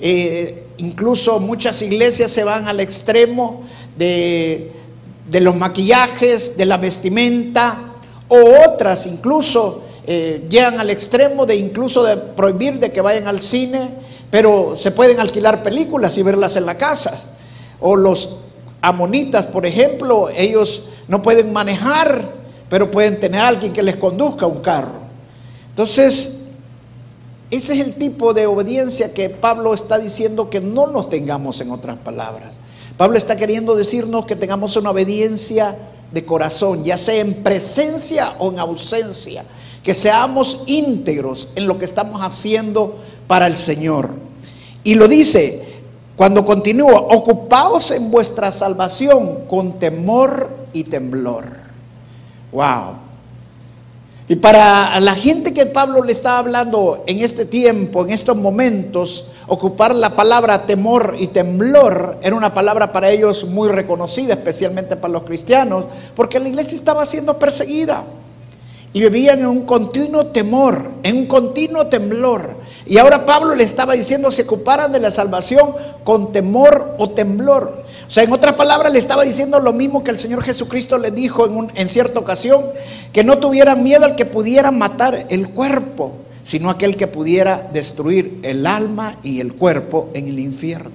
Eh, 0.00 0.63
incluso 0.78 1.40
muchas 1.40 1.80
iglesias 1.82 2.30
se 2.30 2.44
van 2.44 2.68
al 2.68 2.80
extremo 2.80 3.62
de, 3.96 4.72
los 5.32 5.56
maquillajes, 5.56 6.56
de 6.56 6.66
la 6.66 6.76
vestimenta, 6.76 7.92
o 8.28 8.38
otras 8.68 9.06
incluso 9.06 9.82
eh, 10.06 10.44
llegan 10.48 10.80
al 10.80 10.90
extremo 10.90 11.46
de 11.46 11.56
incluso 11.56 12.02
de 12.02 12.16
prohibir 12.16 12.78
de 12.78 12.90
que 12.90 13.00
vayan 13.00 13.28
al 13.28 13.40
cine, 13.40 13.88
pero 14.30 14.74
se 14.76 14.90
pueden 14.90 15.20
alquilar 15.20 15.62
películas 15.62 16.16
y 16.18 16.22
verlas 16.22 16.56
en 16.56 16.66
la 16.66 16.76
casa. 16.76 17.24
O 17.80 17.96
los 17.96 18.36
amonitas, 18.80 19.46
por 19.46 19.66
ejemplo, 19.66 20.28
ellos 20.28 20.84
no 21.08 21.22
pueden 21.22 21.52
manejar 21.52 22.44
pero 22.68 22.90
pueden 22.90 23.20
tener 23.20 23.40
a 23.40 23.48
alguien 23.48 23.72
que 23.72 23.82
les 23.82 23.96
conduzca 23.96 24.46
un 24.46 24.60
carro. 24.60 25.02
Entonces, 25.68 26.43
ese 27.56 27.74
es 27.74 27.80
el 27.80 27.94
tipo 27.94 28.34
de 28.34 28.46
obediencia 28.46 29.14
que 29.14 29.30
Pablo 29.30 29.74
está 29.74 29.98
diciendo 29.98 30.50
que 30.50 30.60
no 30.60 30.88
nos 30.88 31.08
tengamos 31.08 31.60
en 31.60 31.70
otras 31.70 31.96
palabras. 31.96 32.54
Pablo 32.96 33.16
está 33.16 33.36
queriendo 33.36 33.76
decirnos 33.76 34.26
que 34.26 34.34
tengamos 34.34 34.76
una 34.76 34.90
obediencia 34.90 35.76
de 36.12 36.24
corazón, 36.24 36.84
ya 36.84 36.96
sea 36.96 37.20
en 37.20 37.42
presencia 37.42 38.34
o 38.38 38.50
en 38.50 38.58
ausencia, 38.58 39.44
que 39.82 39.94
seamos 39.94 40.64
íntegros 40.66 41.48
en 41.54 41.66
lo 41.66 41.78
que 41.78 41.84
estamos 41.84 42.20
haciendo 42.22 42.96
para 43.26 43.46
el 43.46 43.56
Señor. 43.56 44.10
Y 44.82 44.96
lo 44.96 45.06
dice 45.06 45.62
cuando 46.16 46.44
continúa, 46.44 47.00
ocupaos 47.00 47.90
en 47.90 48.10
vuestra 48.10 48.50
salvación 48.52 49.46
con 49.48 49.78
temor 49.78 50.56
y 50.72 50.84
temblor. 50.84 51.46
Wow. 52.52 53.03
Y 54.26 54.36
para 54.36 54.98
la 55.00 55.14
gente 55.14 55.52
que 55.52 55.66
Pablo 55.66 56.02
le 56.02 56.12
estaba 56.12 56.38
hablando 56.38 57.04
en 57.06 57.20
este 57.20 57.44
tiempo, 57.44 58.04
en 58.04 58.10
estos 58.10 58.36
momentos, 58.36 59.26
ocupar 59.46 59.94
la 59.94 60.16
palabra 60.16 60.64
temor 60.64 61.16
y 61.18 61.26
temblor 61.26 62.18
era 62.22 62.34
una 62.34 62.54
palabra 62.54 62.90
para 62.90 63.10
ellos 63.10 63.44
muy 63.44 63.68
reconocida, 63.68 64.32
especialmente 64.32 64.96
para 64.96 65.12
los 65.12 65.24
cristianos, 65.24 65.84
porque 66.16 66.40
la 66.40 66.48
iglesia 66.48 66.74
estaba 66.74 67.04
siendo 67.04 67.38
perseguida 67.38 68.04
y 68.94 69.00
vivían 69.00 69.40
en 69.40 69.46
un 69.46 69.62
continuo 69.66 70.26
temor, 70.26 70.92
en 71.02 71.18
un 71.18 71.26
continuo 71.26 71.88
temblor. 71.88 72.58
Y 72.86 72.96
ahora 72.98 73.26
Pablo 73.26 73.56
le 73.56 73.64
estaba 73.64 73.94
diciendo 73.94 74.30
se 74.30 74.42
ocuparan 74.42 74.92
de 74.92 75.00
la 75.00 75.10
salvación 75.10 75.74
con 76.04 76.30
temor 76.30 76.94
o 76.98 77.10
temblor. 77.10 77.82
O 78.06 78.10
sea, 78.10 78.22
en 78.22 78.32
otras 78.32 78.54
palabras 78.54 78.92
le 78.92 79.00
estaba 79.00 79.24
diciendo 79.24 79.58
lo 79.58 79.72
mismo 79.72 80.04
que 80.04 80.12
el 80.12 80.18
Señor 80.18 80.44
Jesucristo 80.44 80.96
le 80.96 81.10
dijo 81.10 81.44
en, 81.44 81.72
en 81.74 81.88
cierta 81.88 82.20
ocasión, 82.20 82.66
que 83.12 83.24
no 83.24 83.38
tuvieran 83.38 83.82
miedo 83.82 84.04
al 84.04 84.14
que 84.14 84.26
pudiera 84.26 84.70
matar 84.70 85.26
el 85.28 85.50
cuerpo, 85.50 86.12
sino 86.44 86.70
aquel 86.70 86.96
que 86.96 87.08
pudiera 87.08 87.68
destruir 87.72 88.38
el 88.44 88.64
alma 88.64 89.16
y 89.24 89.40
el 89.40 89.54
cuerpo 89.54 90.10
en 90.14 90.28
el 90.28 90.38
infierno. 90.38 90.92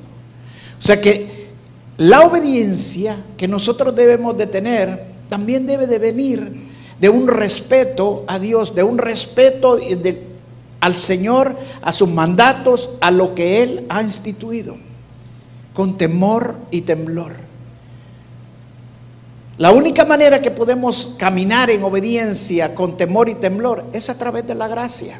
O 0.79 0.81
sea 0.81 1.01
que 1.01 1.49
la 1.97 2.21
obediencia 2.21 3.17
que 3.35 3.49
nosotros 3.49 3.93
debemos 3.93 4.37
de 4.37 4.47
tener 4.47 5.03
también 5.27 5.67
debe 5.67 5.85
de 5.85 5.99
venir 5.99 6.68
de 6.99 7.09
un 7.09 7.27
respeto 7.27 8.23
a 8.27 8.39
Dios, 8.39 8.75
de 8.75 8.83
un 8.83 8.97
respeto 8.97 9.77
al 10.81 10.95
Señor, 10.95 11.55
a 11.81 11.91
sus 11.91 12.09
mandatos, 12.09 12.91
a 13.01 13.11
lo 13.11 13.35
que 13.35 13.63
Él 13.63 13.85
ha 13.89 14.01
instituido 14.01 14.77
con 15.73 15.97
temor 15.97 16.55
y 16.71 16.81
temblor. 16.81 17.37
La 19.57 19.71
única 19.71 20.05
manera 20.05 20.41
que 20.41 20.51
podemos 20.51 21.15
caminar 21.17 21.69
en 21.69 21.83
obediencia 21.83 22.73
con 22.73 22.95
temor 22.95 23.27
y 23.27 23.35
temblor 23.35 23.85
es 23.91 24.09
a 24.09 24.17
través 24.17 24.47
de 24.47 24.55
la 24.55 24.69
gracia. 24.69 25.19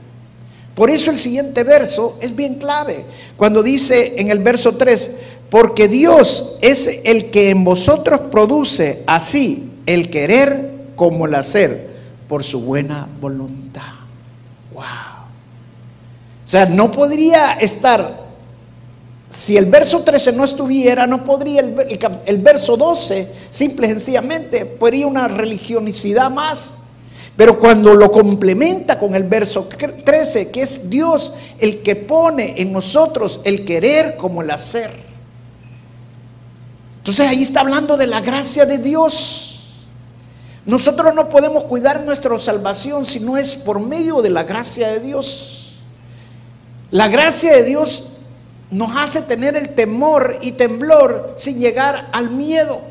Por 0.75 0.89
eso 0.89 1.11
el 1.11 1.17
siguiente 1.17 1.65
verso 1.65 2.17
es 2.21 2.33
bien 2.33 2.55
clave. 2.55 3.03
Cuando 3.35 3.61
dice 3.61 4.13
en 4.17 4.31
el 4.31 4.39
verso 4.39 4.77
3, 4.77 5.11
porque 5.49 5.89
Dios 5.89 6.57
es 6.61 7.01
el 7.03 7.31
que 7.31 7.49
en 7.49 7.65
vosotros 7.65 8.21
produce 8.31 9.03
así 9.07 9.71
el 9.85 10.09
querer 10.09 10.78
como 10.99 11.27
el 11.27 11.33
hacer 11.33 11.87
por 12.27 12.43
su 12.43 12.59
buena 12.59 13.07
voluntad. 13.21 13.93
Wow. 14.73 14.83
O 14.83 16.47
sea, 16.47 16.65
no 16.65 16.91
podría 16.91 17.53
estar 17.53 18.27
si 19.29 19.55
el 19.55 19.67
verso 19.67 20.03
13 20.03 20.33
no 20.33 20.43
estuviera, 20.43 21.07
no 21.07 21.23
podría 21.23 21.61
el, 21.61 22.37
verso 22.39 22.75
12, 22.75 23.29
simple 23.49 23.87
y 23.87 23.91
sencillamente, 23.91 24.65
podría 24.65 25.07
una 25.07 25.29
religionicidad 25.29 26.29
más. 26.29 26.79
Pero 27.37 27.57
cuando 27.57 27.95
lo 27.95 28.11
complementa 28.11 28.99
con 28.99 29.15
el 29.15 29.23
verso 29.23 29.69
13, 30.03 30.51
que 30.51 30.63
es 30.63 30.89
Dios 30.89 31.31
el 31.59 31.81
que 31.81 31.95
pone 31.95 32.55
en 32.57 32.73
nosotros 32.73 33.39
el 33.45 33.63
querer 33.63 34.17
como 34.17 34.41
el 34.41 34.51
hacer. 34.51 34.91
Entonces 36.97 37.25
ahí 37.25 37.43
está 37.43 37.61
hablando 37.61 37.95
de 37.95 38.07
la 38.07 38.19
gracia 38.19 38.65
de 38.65 38.79
Dios. 38.79 39.48
Nosotros 40.69 41.15
no 41.15 41.29
podemos 41.29 41.63
cuidar 41.63 42.03
nuestra 42.03 42.39
salvación 42.39 43.03
si 43.03 43.19
no 43.19 43.37
es 43.37 43.55
por 43.55 43.79
medio 43.79 44.21
de 44.21 44.29
la 44.29 44.43
gracia 44.43 44.89
de 44.89 44.99
Dios. 44.99 45.79
La 46.91 47.07
gracia 47.07 47.53
de 47.53 47.63
Dios 47.63 48.09
nos 48.69 48.95
hace 48.95 49.23
tener 49.23 49.55
el 49.55 49.73
temor 49.73 50.37
y 50.43 50.51
temblor 50.51 51.33
sin 51.37 51.59
llegar 51.59 52.09
al 52.11 52.29
miedo. 52.29 52.81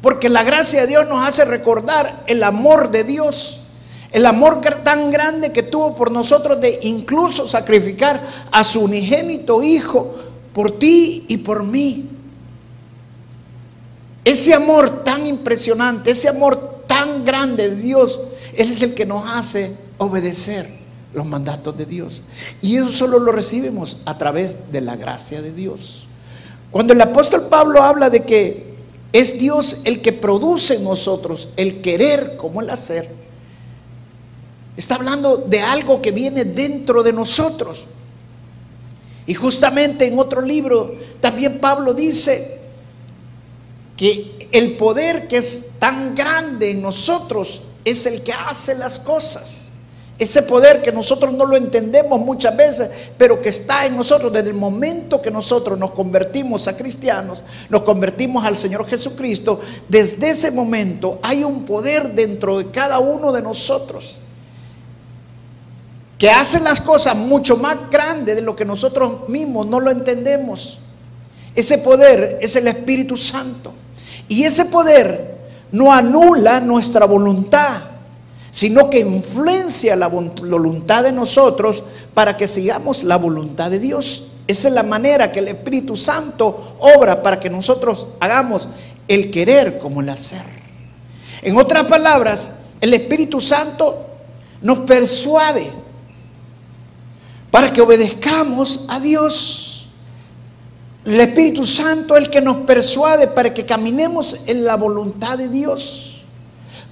Porque 0.00 0.30
la 0.30 0.42
gracia 0.42 0.80
de 0.80 0.86
Dios 0.86 1.06
nos 1.06 1.28
hace 1.28 1.44
recordar 1.44 2.24
el 2.28 2.42
amor 2.42 2.90
de 2.90 3.04
Dios. 3.04 3.60
El 4.10 4.24
amor 4.24 4.62
tan 4.82 5.10
grande 5.10 5.52
que 5.52 5.62
tuvo 5.62 5.94
por 5.94 6.10
nosotros 6.10 6.62
de 6.62 6.78
incluso 6.80 7.46
sacrificar 7.46 8.22
a 8.50 8.64
su 8.64 8.84
unigénito 8.84 9.62
Hijo 9.62 10.14
por 10.54 10.78
ti 10.78 11.26
y 11.28 11.36
por 11.36 11.62
mí. 11.62 12.08
Ese 14.24 14.54
amor 14.54 15.04
tan 15.04 15.26
impresionante, 15.26 16.12
ese 16.12 16.30
amor 16.30 16.72
tan 17.22 17.24
grande 17.24 17.70
de 17.70 17.76
Dios, 17.76 18.20
Él 18.56 18.72
es 18.72 18.82
el 18.82 18.94
que 18.94 19.06
nos 19.06 19.24
hace 19.28 19.72
obedecer 19.98 20.68
los 21.14 21.26
mandatos 21.26 21.76
de 21.76 21.86
Dios. 21.86 22.22
Y 22.60 22.76
eso 22.76 22.88
solo 22.88 23.18
lo 23.18 23.32
recibimos 23.32 23.98
a 24.04 24.16
través 24.16 24.72
de 24.72 24.80
la 24.80 24.96
gracia 24.96 25.42
de 25.42 25.52
Dios. 25.52 26.06
Cuando 26.70 26.92
el 26.92 27.00
apóstol 27.00 27.48
Pablo 27.48 27.82
habla 27.82 28.08
de 28.10 28.22
que 28.22 28.72
es 29.12 29.38
Dios 29.38 29.82
el 29.84 30.00
que 30.00 30.12
produce 30.12 30.76
en 30.76 30.84
nosotros 30.84 31.48
el 31.56 31.82
querer 31.82 32.36
como 32.36 32.60
el 32.60 32.70
hacer, 32.70 33.22
Está 34.76 34.94
hablando 34.94 35.36
de 35.36 35.60
algo 35.60 36.00
que 36.00 36.12
viene 36.12 36.44
dentro 36.44 37.02
de 37.02 37.12
nosotros. 37.12 37.86
Y 39.26 39.34
justamente 39.34 40.06
en 40.06 40.18
otro 40.18 40.40
libro 40.40 40.94
también 41.20 41.60
Pablo 41.60 41.94
dice 41.94 42.58
que 43.96 44.41
el 44.52 44.76
poder 44.76 45.26
que 45.26 45.38
es 45.38 45.70
tan 45.78 46.14
grande 46.14 46.70
en 46.70 46.82
nosotros 46.82 47.62
es 47.84 48.06
el 48.06 48.22
que 48.22 48.32
hace 48.32 48.74
las 48.74 49.00
cosas. 49.00 49.70
Ese 50.18 50.42
poder 50.42 50.82
que 50.82 50.92
nosotros 50.92 51.32
no 51.32 51.46
lo 51.46 51.56
entendemos 51.56 52.20
muchas 52.20 52.56
veces, 52.56 52.90
pero 53.16 53.40
que 53.40 53.48
está 53.48 53.86
en 53.86 53.96
nosotros 53.96 54.32
desde 54.32 54.50
el 54.50 54.54
momento 54.54 55.20
que 55.20 55.30
nosotros 55.30 55.78
nos 55.78 55.92
convertimos 55.92 56.68
a 56.68 56.76
cristianos, 56.76 57.42
nos 57.70 57.82
convertimos 57.82 58.44
al 58.44 58.56
Señor 58.56 58.86
Jesucristo, 58.86 59.58
desde 59.88 60.30
ese 60.30 60.50
momento 60.50 61.18
hay 61.22 61.42
un 61.42 61.64
poder 61.64 62.12
dentro 62.12 62.58
de 62.58 62.70
cada 62.70 63.00
uno 63.00 63.32
de 63.32 63.42
nosotros 63.42 64.18
que 66.18 66.30
hace 66.30 66.60
las 66.60 66.80
cosas 66.80 67.16
mucho 67.16 67.56
más 67.56 67.90
grandes 67.90 68.36
de 68.36 68.42
lo 68.42 68.54
que 68.54 68.64
nosotros 68.64 69.28
mismos 69.28 69.66
no 69.66 69.80
lo 69.80 69.90
entendemos. 69.90 70.78
Ese 71.52 71.78
poder 71.78 72.38
es 72.40 72.54
el 72.54 72.68
Espíritu 72.68 73.16
Santo. 73.16 73.74
Y 74.28 74.44
ese 74.44 74.66
poder 74.66 75.38
no 75.72 75.92
anula 75.92 76.60
nuestra 76.60 77.06
voluntad, 77.06 77.80
sino 78.50 78.90
que 78.90 79.00
influencia 79.00 79.96
la 79.96 80.08
voluntad 80.08 81.02
de 81.02 81.12
nosotros 81.12 81.82
para 82.14 82.36
que 82.36 82.46
sigamos 82.46 83.02
la 83.04 83.16
voluntad 83.16 83.70
de 83.70 83.78
Dios. 83.78 84.28
Esa 84.46 84.68
es 84.68 84.74
la 84.74 84.82
manera 84.82 85.32
que 85.32 85.38
el 85.38 85.48
Espíritu 85.48 85.96
Santo 85.96 86.76
obra 86.80 87.22
para 87.22 87.40
que 87.40 87.48
nosotros 87.48 88.06
hagamos 88.20 88.68
el 89.08 89.30
querer 89.30 89.78
como 89.78 90.00
el 90.00 90.08
hacer. 90.08 90.44
En 91.40 91.56
otras 91.56 91.84
palabras, 91.84 92.50
el 92.80 92.92
Espíritu 92.94 93.40
Santo 93.40 94.06
nos 94.60 94.78
persuade 94.80 95.70
para 97.50 97.72
que 97.72 97.80
obedezcamos 97.80 98.84
a 98.88 99.00
Dios. 99.00 99.71
El 101.04 101.20
Espíritu 101.20 101.64
Santo 101.64 102.16
es 102.16 102.24
el 102.24 102.30
que 102.30 102.40
nos 102.40 102.58
persuade 102.58 103.26
para 103.28 103.52
que 103.52 103.66
caminemos 103.66 104.40
en 104.46 104.64
la 104.64 104.76
voluntad 104.76 105.36
de 105.36 105.48
Dios. 105.48 106.22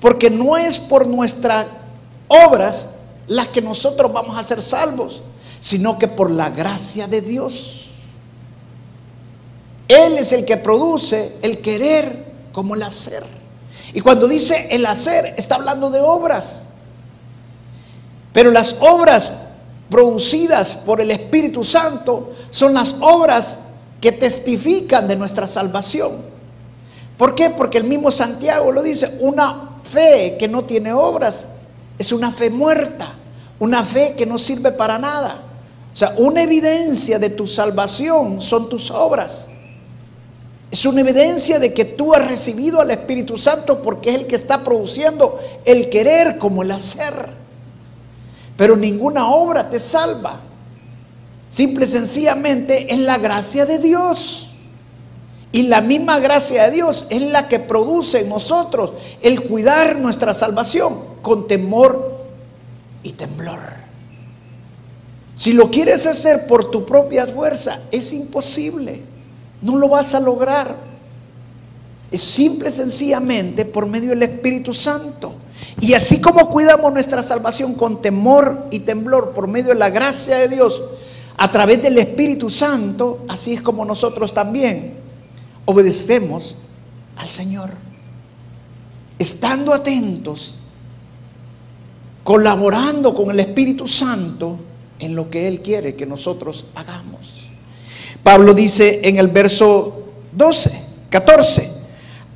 Porque 0.01 0.31
no 0.31 0.57
es 0.57 0.79
por 0.79 1.07
nuestras 1.07 1.67
obras 2.27 2.95
las 3.29 3.49
que 3.49 3.63
nosotros 3.63 4.13
vamos 4.13 4.37
a 4.37 4.43
ser 4.43 4.61
salvos, 4.61 5.23
sino 5.61 5.99
que 5.99 6.09
por 6.09 6.31
la 6.31 6.51
gracia 6.51 7.07
de 7.07 7.21
Dios. 7.21 7.89
Él 9.87 10.19
es 10.19 10.33
el 10.33 10.45
que 10.45 10.57
produce 10.57 11.37
el 11.43 11.61
querer 11.61 12.33
como 12.53 12.75
el 12.75 12.83
hacer. 12.83 13.25
Y 13.93 14.01
cuando 14.01 14.27
dice 14.27 14.69
el 14.71 14.87
hacer, 14.87 15.35
está 15.37 15.57
hablando 15.57 15.91
de 15.91 16.01
obras. 16.01 16.63
Pero 18.33 18.51
las 18.51 18.77
obras 18.81 19.33
producidas 19.89 20.77
por 20.77 21.01
el 21.01 21.11
Espíritu 21.11 21.65
Santo 21.65 22.33
son 22.51 22.75
las 22.75 22.95
obras 23.01 23.59
que 24.01 24.13
testifican 24.13 25.07
de 25.07 25.17
nuestra 25.17 25.47
salvación. 25.47 26.13
¿Por 27.17 27.35
qué? 27.35 27.51
Porque 27.51 27.79
el 27.79 27.85
mismo 27.85 28.11
Santiago 28.11 28.73
lo 28.73 28.83
dice, 28.83 29.19
una 29.21 29.71
fe 29.85 30.37
que 30.39 30.49
no 30.49 30.65
tiene 30.65 30.93
obras 30.93 31.47
es 31.99 32.13
una 32.13 32.31
fe 32.31 32.49
muerta, 32.49 33.13
una 33.59 33.85
fe 33.85 34.15
que 34.17 34.25
no 34.25 34.39
sirve 34.39 34.73
para 34.73 34.99
nada. 34.99 35.37
O 35.93 35.97
sea, 35.97 36.15
una 36.17 36.43
evidencia 36.43 37.19
de 37.19 37.31
tu 37.31 37.47
salvación 37.47 38.41
son 38.41 38.69
tus 38.71 38.91
obras. 38.91 39.47
Es 40.71 40.87
una 40.87 41.01
evidencia 41.01 41.59
de 41.59 41.75
que 41.75 41.85
tú 41.85 42.15
has 42.15 42.27
recibido 42.27 42.81
al 42.81 42.91
Espíritu 42.91 43.37
Santo 43.37 43.83
porque 43.83 44.11
es 44.11 44.17
el 44.17 44.27
que 44.27 44.37
está 44.37 44.63
produciendo 44.63 45.39
el 45.65 45.91
querer 45.91 46.39
como 46.39 46.63
el 46.63 46.71
hacer. 46.71 47.13
Pero 48.57 48.77
ninguna 48.77 49.29
obra 49.29 49.69
te 49.69 49.79
salva. 49.79 50.41
Simple 51.51 51.85
y 51.85 51.89
sencillamente 51.89 52.95
es 52.95 53.01
la 53.01 53.19
gracia 53.19 53.67
de 53.67 53.79
Dios. 53.79 54.47
Y 55.53 55.63
la 55.63 55.81
misma 55.81 56.21
gracia 56.21 56.65
de 56.65 56.71
Dios 56.71 57.07
es 57.11 57.23
la 57.23 57.49
que 57.49 57.59
produce 57.59 58.21
en 58.21 58.29
nosotros 58.29 58.93
el 59.21 59.43
cuidar 59.43 59.99
nuestra 59.99 60.33
salvación 60.33 61.01
con 61.23 61.49
temor 61.49 62.25
y 63.03 63.13
temblor. 63.13 63.59
Si 65.35 65.53
lo 65.53 65.71
quieres 65.71 66.07
hacer 66.07 66.47
por 66.47 66.71
tu 66.71 66.87
propia 66.87 67.27
fuerza, 67.27 67.81
es 67.91 68.13
imposible. 68.13 69.03
No 69.61 69.77
lo 69.77 69.89
vas 69.89 70.15
a 70.15 70.21
lograr. 70.21 70.77
Es 72.13 72.23
simple 72.23 72.69
y 72.69 72.73
sencillamente 72.73 73.65
por 73.65 73.87
medio 73.87 74.11
del 74.11 74.23
Espíritu 74.23 74.73
Santo. 74.73 75.33
Y 75.81 75.95
así 75.95 76.21
como 76.21 76.49
cuidamos 76.51 76.93
nuestra 76.93 77.23
salvación 77.23 77.75
con 77.75 78.03
temor 78.03 78.67
y 78.71 78.81
temblor 78.81 79.33
por 79.33 79.49
medio 79.49 79.69
de 79.69 79.77
la 79.77 79.91
gracia 79.91 80.37
de 80.37 80.49
Dios, 80.49 80.83
a 81.43 81.51
través 81.51 81.81
del 81.81 81.97
Espíritu 81.97 82.51
Santo, 82.51 83.25
así 83.27 83.55
es 83.55 83.63
como 83.63 83.87
nosotros 83.87 84.35
también 84.35 84.93
obedecemos 85.65 86.55
al 87.17 87.29
Señor. 87.29 87.71
Estando 89.19 89.73
atentos, 89.73 90.57
colaborando 92.25 93.15
con 93.15 93.31
el 93.31 93.41
Espíritu 93.41 93.89
Santo 93.89 94.59
en 94.99 95.17
lo 95.17 95.31
que 95.31 95.49
Él 95.49 95.63
quiere 95.63 95.97
que 95.97 96.05
nosotros 96.05 96.67
hagamos. 96.75 97.47
Pablo 98.23 98.53
dice 98.53 99.01
en 99.03 99.17
el 99.17 99.29
verso 99.29 100.09
12, 100.33 100.85
14, 101.09 101.73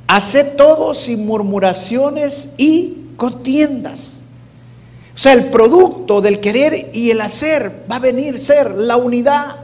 hace 0.07 0.43
todo 0.45 0.95
sin 0.95 1.27
murmuraciones 1.27 2.55
y 2.57 3.11
contiendas. 3.17 4.21
O 5.15 5.17
sea, 5.17 5.31
el 5.31 5.45
producto 5.45 6.19
del 6.19 6.41
querer 6.41 6.91
y 6.93 7.09
el 7.09 7.21
hacer 7.21 7.85
va 7.89 7.95
a 7.95 7.99
venir 7.99 8.37
ser 8.37 8.71
la 8.71 8.97
unidad. 8.97 9.55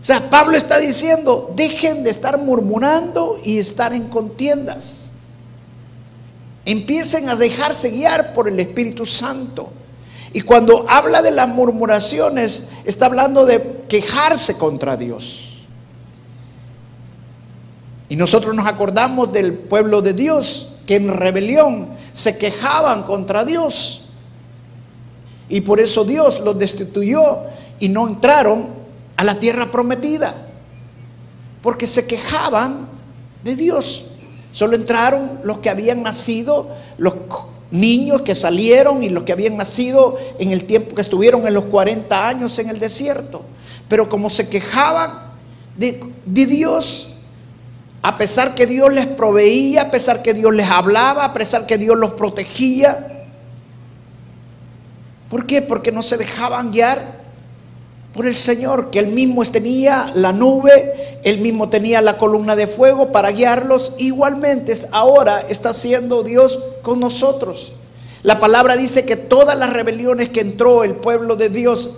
O 0.00 0.02
sea, 0.02 0.30
Pablo 0.30 0.56
está 0.56 0.78
diciendo, 0.78 1.52
dejen 1.54 2.02
de 2.02 2.10
estar 2.10 2.38
murmurando 2.38 3.38
y 3.44 3.58
estar 3.58 3.92
en 3.92 4.08
contiendas. 4.08 5.10
Empiecen 6.64 7.28
a 7.28 7.36
dejarse 7.36 7.90
guiar 7.90 8.32
por 8.32 8.48
el 8.48 8.58
Espíritu 8.58 9.04
Santo. 9.04 9.70
Y 10.32 10.40
cuando 10.40 10.86
habla 10.88 11.20
de 11.20 11.32
las 11.32 11.48
murmuraciones, 11.48 12.64
está 12.84 13.06
hablando 13.06 13.44
de 13.44 13.82
quejarse 13.88 14.56
contra 14.56 14.96
Dios. 14.96 15.50
Y 18.08 18.16
nosotros 18.16 18.54
nos 18.56 18.66
acordamos 18.66 19.32
del 19.32 19.52
pueblo 19.52 20.00
de 20.00 20.14
Dios 20.14 20.70
que 20.86 20.96
en 20.96 21.10
rebelión 21.10 21.90
se 22.14 22.38
quejaban 22.38 23.02
contra 23.02 23.44
Dios. 23.44 24.01
Y 25.48 25.60
por 25.62 25.80
eso 25.80 26.04
Dios 26.04 26.40
los 26.40 26.58
destituyó 26.58 27.22
y 27.78 27.88
no 27.88 28.08
entraron 28.08 28.68
a 29.16 29.24
la 29.24 29.38
tierra 29.38 29.70
prometida. 29.70 30.34
Porque 31.62 31.86
se 31.86 32.06
quejaban 32.06 32.88
de 33.44 33.56
Dios. 33.56 34.06
Solo 34.52 34.76
entraron 34.76 35.40
los 35.44 35.58
que 35.58 35.70
habían 35.70 36.02
nacido, 36.02 36.68
los 36.98 37.14
niños 37.70 38.22
que 38.22 38.34
salieron 38.34 39.02
y 39.02 39.08
los 39.08 39.24
que 39.24 39.32
habían 39.32 39.56
nacido 39.56 40.16
en 40.38 40.50
el 40.50 40.64
tiempo 40.64 40.94
que 40.94 41.02
estuvieron 41.02 41.46
en 41.46 41.54
los 41.54 41.64
40 41.64 42.28
años 42.28 42.58
en 42.58 42.68
el 42.68 42.78
desierto. 42.78 43.42
Pero 43.88 44.08
como 44.08 44.30
se 44.30 44.48
quejaban 44.48 45.32
de, 45.76 46.02
de 46.26 46.46
Dios, 46.46 47.12
a 48.02 48.18
pesar 48.18 48.54
que 48.54 48.66
Dios 48.66 48.92
les 48.92 49.06
proveía, 49.06 49.82
a 49.82 49.90
pesar 49.90 50.22
que 50.22 50.34
Dios 50.34 50.52
les 50.52 50.68
hablaba, 50.68 51.24
a 51.24 51.32
pesar 51.32 51.66
que 51.66 51.78
Dios 51.78 51.96
los 51.96 52.14
protegía. 52.14 53.11
¿Por 55.32 55.46
qué? 55.46 55.62
Porque 55.62 55.92
no 55.92 56.02
se 56.02 56.18
dejaban 56.18 56.72
guiar 56.72 57.22
por 58.12 58.26
el 58.26 58.36
Señor, 58.36 58.90
que 58.90 58.98
Él 58.98 59.06
mismo 59.06 59.42
tenía 59.46 60.12
la 60.14 60.30
nube, 60.30 61.20
Él 61.24 61.38
mismo 61.38 61.70
tenía 61.70 62.02
la 62.02 62.18
columna 62.18 62.54
de 62.54 62.66
fuego 62.66 63.12
para 63.12 63.30
guiarlos. 63.30 63.94
Igualmente 63.96 64.76
ahora 64.90 65.46
está 65.48 65.70
haciendo 65.70 66.22
Dios 66.22 66.58
con 66.82 67.00
nosotros. 67.00 67.72
La 68.22 68.40
palabra 68.40 68.76
dice 68.76 69.06
que 69.06 69.16
todas 69.16 69.58
las 69.58 69.72
rebeliones 69.72 70.28
que 70.28 70.40
entró 70.40 70.84
el 70.84 70.96
pueblo 70.96 71.34
de 71.34 71.48
Dios 71.48 71.92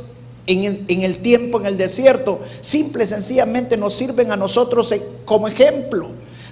en 0.46 1.02
el, 1.02 1.18
tiempo, 1.18 1.58
en 1.58 1.66
el 1.66 1.76
desierto, 1.76 2.38
simple 2.60 3.02
y 3.02 3.08
sencillamente 3.08 3.76
nos 3.76 3.96
sirven 3.96 4.30
a 4.30 4.36
nosotros 4.36 4.94
como 5.24 5.48
ejemplo 5.48 6.10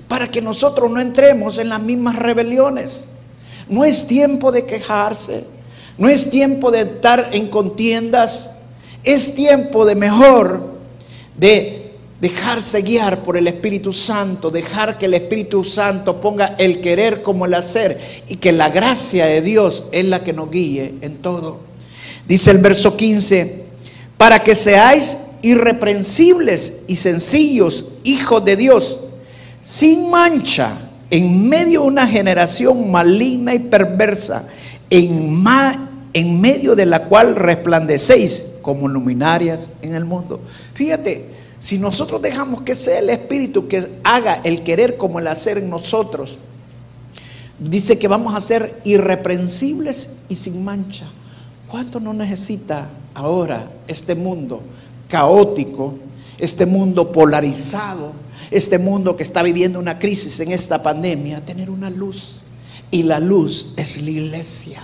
para 0.08 0.32
que 0.32 0.42
nosotros 0.42 0.90
no 0.90 1.00
entremos 1.00 1.58
en 1.58 1.68
las 1.68 1.80
mismas 1.80 2.16
rebeliones. 2.16 3.04
No 3.68 3.84
es 3.84 4.08
tiempo 4.08 4.50
de 4.50 4.64
quejarse, 4.64 5.44
no 5.98 6.08
es 6.08 6.30
tiempo 6.30 6.70
de 6.70 6.82
estar 6.82 7.30
en 7.32 7.48
contiendas, 7.48 8.56
es 9.04 9.34
tiempo 9.34 9.84
de 9.84 9.94
mejor 9.94 10.72
de 11.36 11.82
dejarse 12.20 12.82
guiar 12.82 13.24
por 13.24 13.36
el 13.36 13.48
Espíritu 13.48 13.92
Santo, 13.92 14.50
dejar 14.50 14.96
que 14.96 15.06
el 15.06 15.14
Espíritu 15.14 15.64
Santo 15.64 16.20
ponga 16.20 16.54
el 16.56 16.80
querer 16.80 17.20
como 17.20 17.46
el 17.46 17.54
hacer 17.54 17.98
y 18.28 18.36
que 18.36 18.52
la 18.52 18.68
gracia 18.68 19.26
de 19.26 19.42
Dios 19.42 19.86
es 19.90 20.04
la 20.04 20.22
que 20.22 20.32
nos 20.32 20.48
guíe 20.48 20.94
en 21.00 21.16
todo. 21.16 21.58
Dice 22.28 22.52
el 22.52 22.58
verso 22.58 22.96
15, 22.96 23.64
para 24.16 24.38
que 24.38 24.54
seáis 24.54 25.18
irreprensibles 25.42 26.82
y 26.86 26.94
sencillos, 26.94 27.86
hijos 28.04 28.44
de 28.44 28.54
Dios, 28.54 29.00
sin 29.64 30.08
mancha, 30.08 30.74
en 31.10 31.48
medio 31.48 31.82
de 31.82 31.88
una 31.88 32.06
generación 32.06 32.90
maligna 32.90 33.52
y 33.52 33.58
perversa, 33.58 34.46
en, 34.92 35.42
en 36.12 36.40
medio 36.42 36.76
de 36.76 36.84
la 36.84 37.04
cual 37.04 37.34
resplandecéis 37.34 38.56
como 38.60 38.88
luminarias 38.88 39.70
en 39.80 39.94
el 39.94 40.04
mundo. 40.04 40.40
Fíjate, 40.74 41.30
si 41.60 41.78
nosotros 41.78 42.20
dejamos 42.20 42.60
que 42.60 42.74
sea 42.74 42.98
el 42.98 43.08
Espíritu 43.08 43.68
que 43.68 43.88
haga 44.04 44.42
el 44.44 44.62
querer 44.62 44.98
como 44.98 45.18
el 45.18 45.28
hacer 45.28 45.56
en 45.56 45.70
nosotros, 45.70 46.36
dice 47.58 47.98
que 47.98 48.06
vamos 48.06 48.34
a 48.34 48.40
ser 48.42 48.80
irreprensibles 48.84 50.18
y 50.28 50.34
sin 50.34 50.62
mancha. 50.62 51.06
¿Cuánto 51.70 51.98
no 51.98 52.12
necesita 52.12 52.90
ahora 53.14 53.70
este 53.88 54.14
mundo 54.14 54.60
caótico, 55.08 55.94
este 56.36 56.66
mundo 56.66 57.10
polarizado, 57.12 58.12
este 58.50 58.78
mundo 58.78 59.16
que 59.16 59.22
está 59.22 59.42
viviendo 59.42 59.78
una 59.78 59.98
crisis 59.98 60.38
en 60.40 60.52
esta 60.52 60.82
pandemia, 60.82 61.42
tener 61.42 61.70
una 61.70 61.88
luz? 61.88 62.41
Y 62.92 63.02
la 63.02 63.18
luz 63.18 63.72
es 63.76 64.00
la 64.00 64.10
iglesia. 64.10 64.82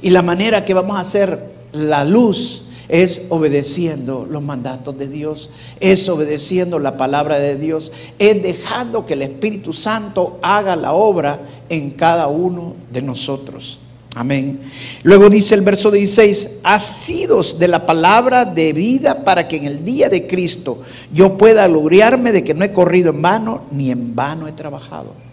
Y 0.00 0.10
la 0.10 0.22
manera 0.22 0.64
que 0.64 0.74
vamos 0.74 0.96
a 0.96 1.00
hacer 1.00 1.52
la 1.72 2.04
luz 2.04 2.62
es 2.88 3.26
obedeciendo 3.30 4.26
los 4.30 4.42
mandatos 4.42 4.98
de 4.98 5.08
Dios, 5.08 5.48
es 5.80 6.08
obedeciendo 6.10 6.78
la 6.78 6.98
palabra 6.98 7.38
de 7.38 7.56
Dios, 7.56 7.90
es 8.18 8.42
dejando 8.42 9.06
que 9.06 9.14
el 9.14 9.22
Espíritu 9.22 9.72
Santo 9.72 10.38
haga 10.42 10.76
la 10.76 10.92
obra 10.92 11.40
en 11.68 11.90
cada 11.92 12.28
uno 12.28 12.74
de 12.92 13.00
nosotros. 13.00 13.80
Amén. 14.14 14.60
Luego 15.04 15.30
dice 15.30 15.54
el 15.54 15.62
verso 15.62 15.90
16, 15.90 16.58
asidos 16.64 17.58
de 17.58 17.68
la 17.68 17.86
palabra 17.86 18.44
de 18.44 18.74
vida 18.74 19.24
para 19.24 19.48
que 19.48 19.56
en 19.56 19.64
el 19.64 19.84
día 19.86 20.10
de 20.10 20.26
Cristo 20.26 20.82
yo 21.14 21.38
pueda 21.38 21.66
gloriarme 21.66 22.30
de 22.30 22.44
que 22.44 22.52
no 22.52 22.62
he 22.62 22.72
corrido 22.72 23.10
en 23.10 23.22
vano 23.22 23.62
ni 23.70 23.90
en 23.90 24.14
vano 24.14 24.46
he 24.48 24.52
trabajado. 24.52 25.31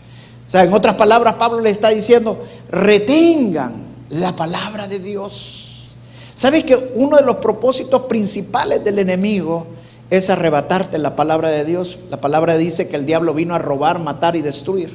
O 0.50 0.52
sea, 0.52 0.64
en 0.64 0.74
otras 0.74 0.96
palabras, 0.96 1.36
Pablo 1.36 1.62
le 1.62 1.70
está 1.70 1.90
diciendo, 1.90 2.40
retengan 2.72 3.84
la 4.10 4.36
palabra 4.36 4.88
de 4.88 4.98
Dios. 4.98 5.86
¿Sabes 6.34 6.64
que 6.64 6.76
uno 6.96 7.18
de 7.18 7.24
los 7.24 7.36
propósitos 7.36 8.02
principales 8.08 8.84
del 8.84 8.98
enemigo 8.98 9.68
es 10.10 10.28
arrebatarte 10.32 10.98
la 10.98 11.16
palabra 11.16 11.50
de 11.50 11.66
Dios? 11.66 12.00
La 12.10 12.20
palabra 12.20 12.58
dice 12.58 12.90
que 12.90 12.96
el 12.96 13.06
diablo 13.06 13.36
vino 13.36 13.54
a 13.54 13.60
robar, 13.60 14.00
matar 14.00 14.36
y 14.36 14.42
destruir. 14.42 14.90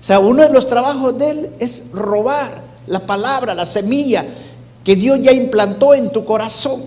O 0.00 0.04
sea, 0.04 0.20
uno 0.20 0.44
de 0.44 0.50
los 0.50 0.68
trabajos 0.68 1.18
de 1.18 1.30
él 1.30 1.50
es 1.58 1.90
robar 1.92 2.62
la 2.86 3.00
palabra, 3.00 3.52
la 3.56 3.64
semilla 3.64 4.24
que 4.84 4.94
Dios 4.94 5.18
ya 5.20 5.32
implantó 5.32 5.92
en 5.92 6.12
tu 6.12 6.24
corazón. 6.24 6.84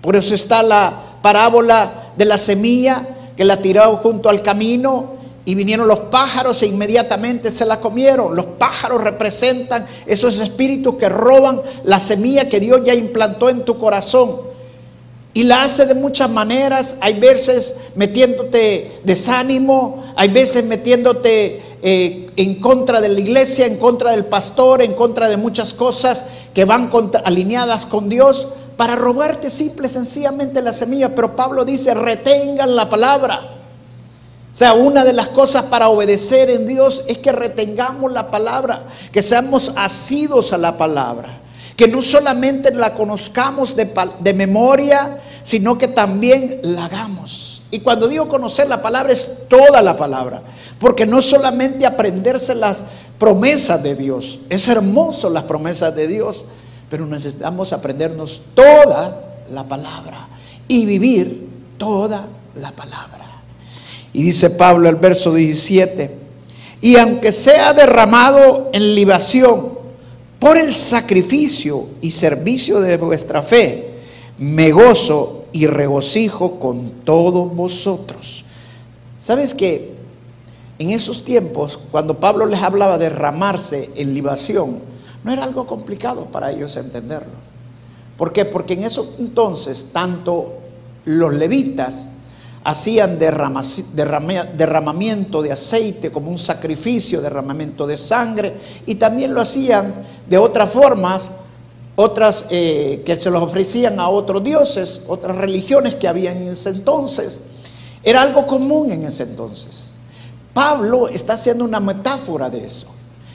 Por 0.00 0.14
eso 0.14 0.32
está 0.32 0.62
la 0.62 0.94
parábola 1.20 1.90
de 2.16 2.24
la 2.24 2.38
semilla 2.38 3.04
que 3.36 3.44
la 3.44 3.56
tiró 3.56 3.96
junto 3.96 4.28
al 4.28 4.42
camino 4.42 5.18
y 5.44 5.54
vinieron 5.54 5.88
los 5.88 6.00
pájaros 6.00 6.62
e 6.62 6.66
inmediatamente 6.66 7.50
se 7.50 7.64
la 7.64 7.80
comieron. 7.80 8.36
Los 8.36 8.44
pájaros 8.44 9.02
representan 9.02 9.86
esos 10.06 10.38
espíritus 10.38 10.96
que 10.96 11.08
roban 11.08 11.62
la 11.84 11.98
semilla 11.98 12.48
que 12.48 12.60
Dios 12.60 12.82
ya 12.84 12.94
implantó 12.94 13.48
en 13.48 13.64
tu 13.64 13.78
corazón. 13.78 14.50
Y 15.32 15.44
la 15.44 15.62
hace 15.62 15.86
de 15.86 15.94
muchas 15.94 16.28
maneras. 16.28 16.96
Hay 17.00 17.18
veces 17.18 17.76
metiéndote 17.94 19.00
desánimo, 19.04 20.04
hay 20.14 20.28
veces 20.28 20.64
metiéndote 20.64 21.62
eh, 21.82 22.30
en 22.36 22.56
contra 22.56 23.00
de 23.00 23.08
la 23.08 23.20
iglesia, 23.20 23.64
en 23.64 23.78
contra 23.78 24.10
del 24.10 24.26
pastor, 24.26 24.82
en 24.82 24.92
contra 24.92 25.28
de 25.28 25.38
muchas 25.38 25.72
cosas 25.72 26.26
que 26.52 26.66
van 26.66 26.90
alineadas 27.24 27.86
con 27.86 28.10
Dios 28.10 28.48
para 28.76 28.94
robarte 28.94 29.48
simple 29.48 29.88
sencillamente 29.88 30.60
la 30.60 30.72
semilla. 30.72 31.14
Pero 31.14 31.34
Pablo 31.34 31.64
dice, 31.64 31.94
retengan 31.94 32.76
la 32.76 32.90
palabra. 32.90 33.59
O 34.52 34.56
sea, 34.56 34.72
una 34.72 35.04
de 35.04 35.12
las 35.12 35.28
cosas 35.28 35.64
para 35.64 35.88
obedecer 35.88 36.50
en 36.50 36.66
Dios 36.66 37.04
es 37.06 37.18
que 37.18 37.30
retengamos 37.30 38.10
la 38.10 38.30
palabra, 38.30 38.82
que 39.12 39.22
seamos 39.22 39.72
asidos 39.76 40.52
a 40.52 40.58
la 40.58 40.76
palabra, 40.76 41.38
que 41.76 41.86
no 41.86 42.02
solamente 42.02 42.72
la 42.74 42.94
conozcamos 42.94 43.76
de, 43.76 44.34
memoria, 44.34 45.20
sino 45.44 45.78
que 45.78 45.86
también 45.88 46.58
la 46.62 46.86
hagamos. 46.86 47.62
Y 47.70 47.78
cuando 47.78 48.08
digo 48.08 48.28
conocer 48.28 48.68
la 48.68 48.82
palabra 48.82 49.12
es 49.12 49.28
toda 49.48 49.80
la 49.82 49.96
palabra, 49.96 50.42
porque 50.80 51.06
no 51.06 51.22
solamente 51.22 51.86
aprenderse 51.86 52.56
las 52.56 52.84
promesas 53.20 53.80
de 53.84 53.94
Dios, 53.94 54.40
es 54.48 54.66
hermoso 54.66 55.30
las 55.30 55.44
promesas 55.44 55.94
de 55.94 56.08
Dios, 56.08 56.44
pero 56.90 57.06
necesitamos 57.06 57.72
aprendernos 57.72 58.42
toda 58.54 59.22
la 59.48 59.62
palabra 59.62 60.26
y 60.66 60.86
vivir 60.86 61.48
toda 61.78 62.26
la 62.56 62.72
palabra. 62.72 63.19
Y 64.12 64.24
dice 64.24 64.50
Pablo 64.50 64.88
el 64.88 64.96
verso 64.96 65.34
17, 65.34 66.10
y 66.80 66.96
aunque 66.96 67.32
sea 67.32 67.72
derramado 67.72 68.70
en 68.72 68.94
libación 68.94 69.78
por 70.38 70.56
el 70.56 70.74
sacrificio 70.74 71.86
y 72.00 72.10
servicio 72.10 72.80
de 72.80 72.96
vuestra 72.96 73.42
fe, 73.42 73.90
me 74.38 74.72
gozo 74.72 75.44
y 75.52 75.66
regocijo 75.66 76.58
con 76.58 76.90
todos 77.04 77.54
vosotros. 77.54 78.44
¿Sabes 79.18 79.54
que 79.54 79.92
en 80.78 80.90
esos 80.90 81.24
tiempos, 81.24 81.78
cuando 81.90 82.18
Pablo 82.18 82.46
les 82.46 82.62
hablaba 82.62 82.96
de 82.96 83.10
derramarse 83.10 83.90
en 83.94 84.14
libación, 84.14 84.78
no 85.22 85.32
era 85.32 85.44
algo 85.44 85.66
complicado 85.66 86.24
para 86.26 86.50
ellos 86.50 86.74
entenderlo? 86.76 87.34
¿Por 88.16 88.32
qué? 88.32 88.46
Porque 88.46 88.74
en 88.74 88.84
esos 88.84 89.10
entonces 89.18 89.90
tanto 89.92 90.54
los 91.04 91.34
levitas 91.34 92.08
hacían 92.62 93.18
derramamiento 93.18 95.42
de 95.42 95.52
aceite 95.52 96.12
como 96.12 96.30
un 96.30 96.38
sacrificio, 96.38 97.22
derramamiento 97.22 97.86
de 97.86 97.96
sangre, 97.96 98.54
y 98.86 98.96
también 98.96 99.32
lo 99.32 99.40
hacían 99.40 99.94
de 100.28 100.36
otras 100.36 100.70
formas, 100.70 101.30
otras 101.96 102.44
eh, 102.50 103.02
que 103.04 103.16
se 103.16 103.30
los 103.30 103.42
ofrecían 103.42 103.98
a 103.98 104.08
otros 104.08 104.44
dioses, 104.44 105.02
otras 105.08 105.36
religiones 105.36 105.94
que 105.94 106.08
había 106.08 106.32
en 106.32 106.48
ese 106.48 106.70
entonces. 106.70 107.40
Era 108.02 108.22
algo 108.22 108.46
común 108.46 108.90
en 108.90 109.04
ese 109.04 109.24
entonces. 109.24 109.90
Pablo 110.52 111.08
está 111.08 111.34
haciendo 111.34 111.64
una 111.64 111.80
metáfora 111.80 112.50
de 112.50 112.64
eso. 112.64 112.86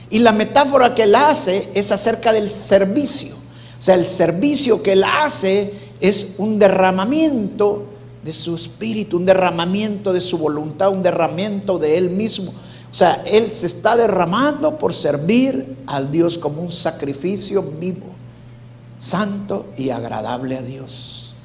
Y 0.09 0.19
la 0.19 0.31
metáfora 0.31 0.93
que 0.93 1.03
él 1.03 1.15
hace 1.15 1.69
es 1.73 1.91
acerca 1.91 2.31
del 2.31 2.49
servicio. 2.49 3.35
O 3.79 3.81
sea, 3.81 3.95
el 3.95 4.07
servicio 4.07 4.81
que 4.81 4.93
él 4.93 5.03
hace 5.03 5.73
es 5.99 6.33
un 6.37 6.59
derramamiento 6.59 7.85
de 8.25 8.33
su 8.33 8.55
espíritu, 8.55 9.17
un 9.17 9.25
derramamiento 9.27 10.11
de 10.11 10.19
su 10.19 10.39
voluntad, 10.39 10.89
un 10.89 11.03
derramamiento 11.03 11.77
de 11.77 11.95
él 11.95 12.09
mismo. 12.09 12.51
O 12.91 12.93
sea, 12.93 13.21
él 13.23 13.51
se 13.51 13.67
está 13.67 13.95
derramando 13.95 14.79
por 14.79 14.93
servir 14.93 15.77
al 15.85 16.11
Dios 16.11 16.39
como 16.39 16.63
un 16.63 16.71
sacrificio 16.71 17.61
vivo, 17.61 18.07
santo 18.97 19.67
y 19.77 19.91
agradable 19.91 20.57
a 20.57 20.63
Dios. 20.63 21.35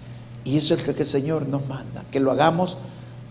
Y 0.43 0.57
eso 0.57 0.73
es 0.73 0.87
lo 0.87 0.95
que 0.95 1.03
el 1.03 1.09
Señor 1.09 1.47
nos 1.47 1.69
manda, 1.69 2.03
que 2.11 2.19
lo 2.19 2.31
hagamos 2.31 2.79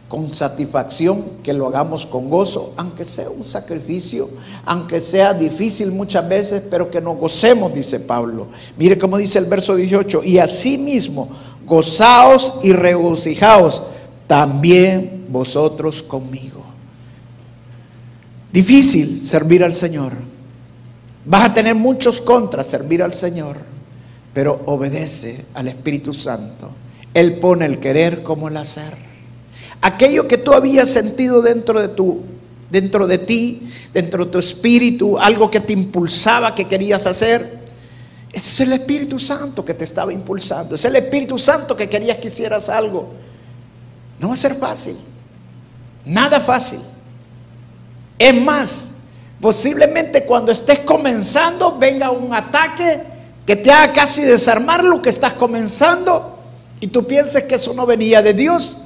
con 0.08 0.32
satisfacción, 0.32 1.24
que 1.44 1.54
lo 1.54 1.68
hagamos 1.68 2.06
con 2.06 2.30
gozo, 2.30 2.74
aunque 2.78 3.04
sea 3.04 3.32
un 3.32 3.44
sacrificio, 3.44 4.30
aunque 4.66 5.00
sea 5.00 5.34
difícil 5.34 5.92
muchas 5.92 6.28
veces, 6.28 6.64
pero 6.70 6.92
que 6.92 7.02
nos 7.02 7.18
gocemos, 7.18 7.74
dice 7.74 8.00
Pablo. 8.00 8.48
Mire 8.78 8.98
cómo 9.00 9.18
dice 9.18 9.40
el 9.40 9.46
verso 9.46 9.76
18, 9.76 10.24
y 10.24 10.40
así 10.40 10.78
mismo 10.78 11.30
gozaos 11.70 12.56
y 12.64 12.74
regocijaos 12.74 13.84
también 14.28 15.26
vosotros 15.30 16.04
conmigo. 16.04 16.66
Difícil 18.52 19.28
servir 19.28 19.64
al 19.64 19.74
Señor. 19.74 20.14
Vas 21.26 21.46
a 21.46 21.54
tener 21.54 21.76
muchos 21.76 22.20
contras 22.20 22.68
servir 22.68 23.04
al 23.04 23.14
Señor, 23.14 23.58
pero 24.34 24.62
obedece 24.66 25.46
al 25.54 25.68
Espíritu 25.68 26.14
Santo. 26.14 26.70
Él 27.14 27.40
pone 27.40 27.66
el 27.66 27.80
querer 27.80 28.24
como 28.24 28.48
el 28.48 28.58
hacer. 28.58 28.94
Aquello 29.82 30.28
que 30.28 30.38
tú 30.38 30.54
habías 30.54 30.90
sentido 30.90 31.42
dentro 31.42 31.80
de 31.80 31.90
tu 31.90 32.24
dentro 32.70 33.08
de 33.08 33.18
ti, 33.18 33.68
dentro 33.94 34.26
de 34.26 34.32
tu 34.32 34.40
espíritu, 34.40 35.18
algo 35.18 35.50
que 35.50 35.60
te 35.60 35.74
impulsaba 35.74 36.54
que 36.54 36.66
querías 36.66 37.06
hacer, 37.08 37.59
ese 38.32 38.52
es 38.52 38.60
el 38.60 38.74
Espíritu 38.74 39.18
Santo 39.18 39.66
que 39.66 39.74
te 39.74 39.84
estaba 39.84 40.14
impulsando. 40.14 40.76
Es 40.76 40.86
el 40.86 40.96
Espíritu 40.96 41.38
Santo 41.38 41.76
que 41.76 41.90
querías 41.90 42.18
que 42.18 42.28
hicieras 42.28 42.70
algo. 42.70 43.10
No 44.20 44.28
va 44.28 44.34
a 44.36 44.38
ser 44.38 44.56
fácil. 44.56 44.98
Nada 46.06 46.40
fácil. 46.40 46.80
Es 48.18 48.40
más, 48.42 48.92
posiblemente 49.42 50.26
cuando 50.26 50.52
estés 50.52 50.80
comenzando 50.80 51.78
venga 51.78 52.12
un 52.12 52.34
ataque 52.34 53.02
que 53.46 53.56
te 53.56 53.72
haga 53.72 53.94
casi 53.94 54.22
desarmar 54.22 54.84
lo 54.84 55.02
que 55.02 55.10
estás 55.10 55.34
comenzando 55.34 56.38
y 56.80 56.88
tú 56.88 57.08
pienses 57.08 57.44
que 57.44 57.56
eso 57.56 57.74
no 57.74 57.86
venía 57.86 58.22
de 58.22 58.34
Dios. 58.34 58.78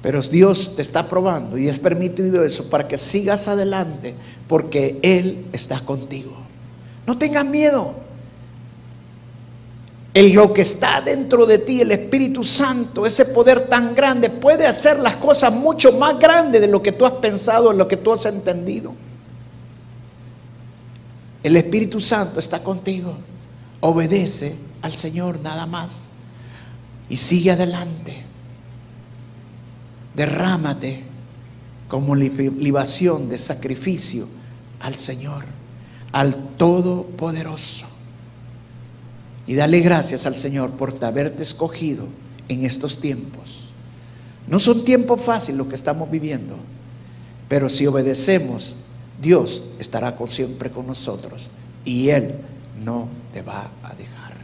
Pero 0.00 0.22
Dios 0.22 0.74
te 0.74 0.82
está 0.82 1.08
probando 1.08 1.58
y 1.58 1.68
es 1.68 1.78
permitido 1.78 2.44
eso 2.44 2.70
para 2.70 2.86
que 2.86 2.96
sigas 2.96 3.48
adelante 3.48 4.14
porque 4.48 4.98
Él 5.02 5.46
está 5.52 5.80
contigo. 5.80 6.32
No 7.06 7.18
tengas 7.18 7.44
miedo. 7.44 8.05
En 10.16 10.34
lo 10.34 10.50
que 10.50 10.62
está 10.62 11.02
dentro 11.02 11.44
de 11.44 11.58
ti, 11.58 11.82
el 11.82 11.92
Espíritu 11.92 12.42
Santo, 12.42 13.04
ese 13.04 13.26
poder 13.26 13.68
tan 13.68 13.94
grande, 13.94 14.30
puede 14.30 14.66
hacer 14.66 14.98
las 14.98 15.16
cosas 15.16 15.52
mucho 15.52 15.92
más 15.92 16.18
grandes 16.18 16.62
de 16.62 16.68
lo 16.68 16.82
que 16.82 16.92
tú 16.92 17.04
has 17.04 17.12
pensado, 17.12 17.68
de 17.68 17.76
lo 17.76 17.86
que 17.86 17.98
tú 17.98 18.14
has 18.14 18.24
entendido. 18.24 18.94
El 21.42 21.54
Espíritu 21.58 22.00
Santo 22.00 22.40
está 22.40 22.62
contigo. 22.62 23.14
obedece 23.80 24.56
al 24.80 24.92
Señor 24.92 25.38
nada 25.40 25.66
más 25.66 26.08
y 27.10 27.16
sigue 27.16 27.50
adelante. 27.50 28.24
Derrámate 30.14 31.04
como 31.88 32.14
libación 32.14 33.28
de 33.28 33.36
sacrificio 33.36 34.26
al 34.80 34.94
Señor, 34.94 35.44
al 36.10 36.34
Todopoderoso. 36.56 37.95
Y 39.46 39.54
dale 39.54 39.80
gracias 39.80 40.26
al 40.26 40.34
Señor 40.34 40.70
por 40.72 40.92
haberte 41.04 41.42
escogido 41.42 42.06
en 42.48 42.64
estos 42.64 42.98
tiempos. 42.98 43.68
No 44.46 44.58
son 44.58 44.84
tiempos 44.84 45.20
fáciles 45.20 45.58
los 45.58 45.66
que 45.68 45.74
estamos 45.74 46.10
viviendo, 46.10 46.56
pero 47.48 47.68
si 47.68 47.86
obedecemos, 47.86 48.76
Dios 49.20 49.62
estará 49.78 50.16
siempre 50.28 50.70
con 50.70 50.86
nosotros 50.86 51.48
y 51.84 52.08
Él 52.08 52.34
no 52.84 53.08
te 53.32 53.42
va 53.42 53.70
a 53.82 53.94
dejar. 53.94 54.34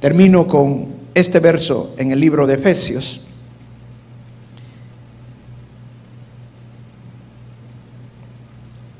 Termino 0.00 0.46
con 0.46 0.88
este 1.14 1.40
verso 1.40 1.94
en 1.96 2.12
el 2.12 2.20
libro 2.20 2.46
de 2.46 2.54
Efesios. 2.54 3.20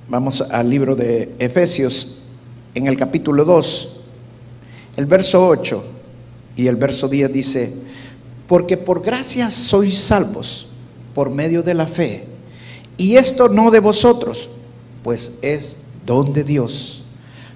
Vamos 0.09 0.40
al 0.42 0.70
libro 0.70 0.94
de 0.94 1.35
Efesios 1.38 2.23
en 2.74 2.87
el 2.87 2.96
capítulo 2.96 3.44
2, 3.44 3.96
el 4.96 5.06
verso 5.06 5.46
8 5.46 5.84
y 6.56 6.66
el 6.66 6.76
verso 6.76 7.08
10 7.08 7.32
dice, 7.32 7.74
porque 8.46 8.76
por 8.76 9.02
gracia 9.02 9.50
sois 9.50 9.98
salvos 9.98 10.68
por 11.14 11.30
medio 11.30 11.62
de 11.62 11.74
la 11.74 11.87
fe, 11.87 12.26
y 12.96 13.16
esto 13.16 13.48
no 13.48 13.70
de 13.70 13.80
vosotros, 13.80 14.48
pues 15.02 15.38
es 15.42 15.78
don 16.04 16.32
de 16.32 16.44
Dios, 16.44 17.04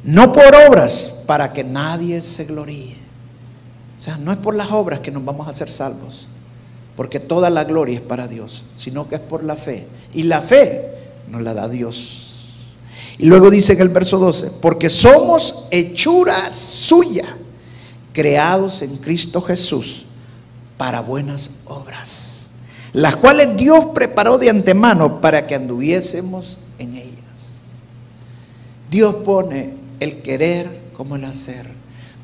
no 0.04 0.33
por 0.33 0.54
obras 0.68 1.22
para 1.26 1.52
que 1.52 1.64
nadie 1.64 2.20
se 2.20 2.44
gloríe. 2.44 2.96
O 3.96 4.00
sea, 4.00 4.16
no 4.16 4.31
es 4.31 4.38
por 4.38 4.54
las 4.54 4.70
obras 4.70 5.00
que 5.00 5.11
nos 5.11 5.24
vamos 5.24 5.48
a 5.48 5.50
hacer 5.50 5.70
salvos, 5.70 6.28
porque 6.96 7.18
toda 7.18 7.50
la 7.50 7.64
gloria 7.64 7.96
es 7.96 8.00
para 8.00 8.28
Dios, 8.28 8.64
sino 8.76 9.09
que 9.09 9.16
es 9.16 9.20
por 9.20 9.42
la 9.42 9.57
fe. 9.57 9.87
Y 10.14 10.22
la 10.22 10.40
fe 10.40 10.92
nos 11.28 11.42
la 11.42 11.52
da 11.52 11.68
Dios. 11.68 12.27
Y 13.18 13.26
luego 13.26 13.50
dice 13.50 13.72
en 13.72 13.81
el 13.81 13.88
verso 13.88 14.18
12, 14.18 14.52
porque 14.61 14.88
somos 14.88 15.64
hechura 15.70 16.52
suya, 16.52 17.37
creados 18.12 18.83
en 18.83 18.96
Cristo 18.96 19.42
Jesús 19.42 20.07
para 20.76 21.00
buenas 21.00 21.50
obras, 21.66 22.50
las 22.92 23.16
cuales 23.16 23.57
Dios 23.57 23.87
preparó 23.92 24.38
de 24.38 24.50
antemano 24.50 25.20
para 25.20 25.46
que 25.46 25.57
anduviésemos 25.57 26.59
en 26.78 26.94
ellas. 26.94 27.18
Dios 28.88 29.16
pone 29.16 29.74
el 29.98 30.22
querer 30.22 30.81
como 30.96 31.16
el 31.16 31.24
hacer, 31.24 31.66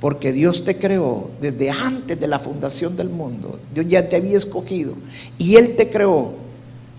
porque 0.01 0.33
Dios 0.33 0.65
te 0.65 0.79
creó 0.79 1.31
desde 1.41 1.71
antes 1.71 2.19
de 2.21 2.29
la 2.29 2.39
fundación 2.39 2.97
del 2.97 3.09
mundo. 3.09 3.59
Dios 3.75 3.87
ya 3.89 4.09
te 4.09 4.17
había 4.17 4.37
escogido 4.37 4.95
y 5.39 5.57
Él 5.57 5.75
te 5.77 5.91
creó 5.91 6.44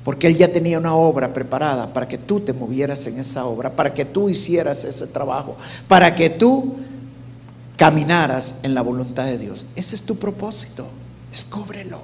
porque 0.05 0.27
Él 0.27 0.37
ya 0.37 0.53
tenía 0.53 0.77
una 0.77 0.93
obra 0.93 1.33
preparada 1.33 1.91
para 1.91 2.07
que 2.07 2.19
tú 2.19 2.39
te 2.39 2.53
movieras 2.53 3.07
en 3.07 3.17
esa 3.17 3.47
obra, 3.47 3.75
para 3.75 3.91
que 3.91 4.05
tú 4.05 4.29
hicieras 4.29 4.83
ese 4.83 5.07
trabajo, 5.07 5.57
para 5.87 6.13
que 6.13 6.29
tú 6.29 6.75
caminaras 7.75 8.59
en 8.61 8.75
la 8.75 8.83
voluntad 8.83 9.25
de 9.25 9.39
Dios. 9.39 9.65
Ese 9.75 9.95
es 9.95 10.03
tu 10.03 10.15
propósito, 10.15 10.85
descúbrelo. 11.31 12.01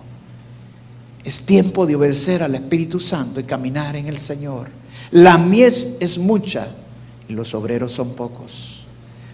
Es 1.23 1.45
tiempo 1.45 1.85
de 1.85 1.95
obedecer 1.95 2.41
al 2.41 2.55
Espíritu 2.55 2.99
Santo 2.99 3.39
y 3.39 3.43
caminar 3.43 3.95
en 3.95 4.07
el 4.07 4.17
Señor. 4.17 4.69
La 5.11 5.37
mies 5.37 5.97
es 5.99 6.17
mucha 6.17 6.69
y 7.29 7.33
los 7.33 7.53
obreros 7.53 7.91
son 7.91 8.15
pocos. 8.15 8.83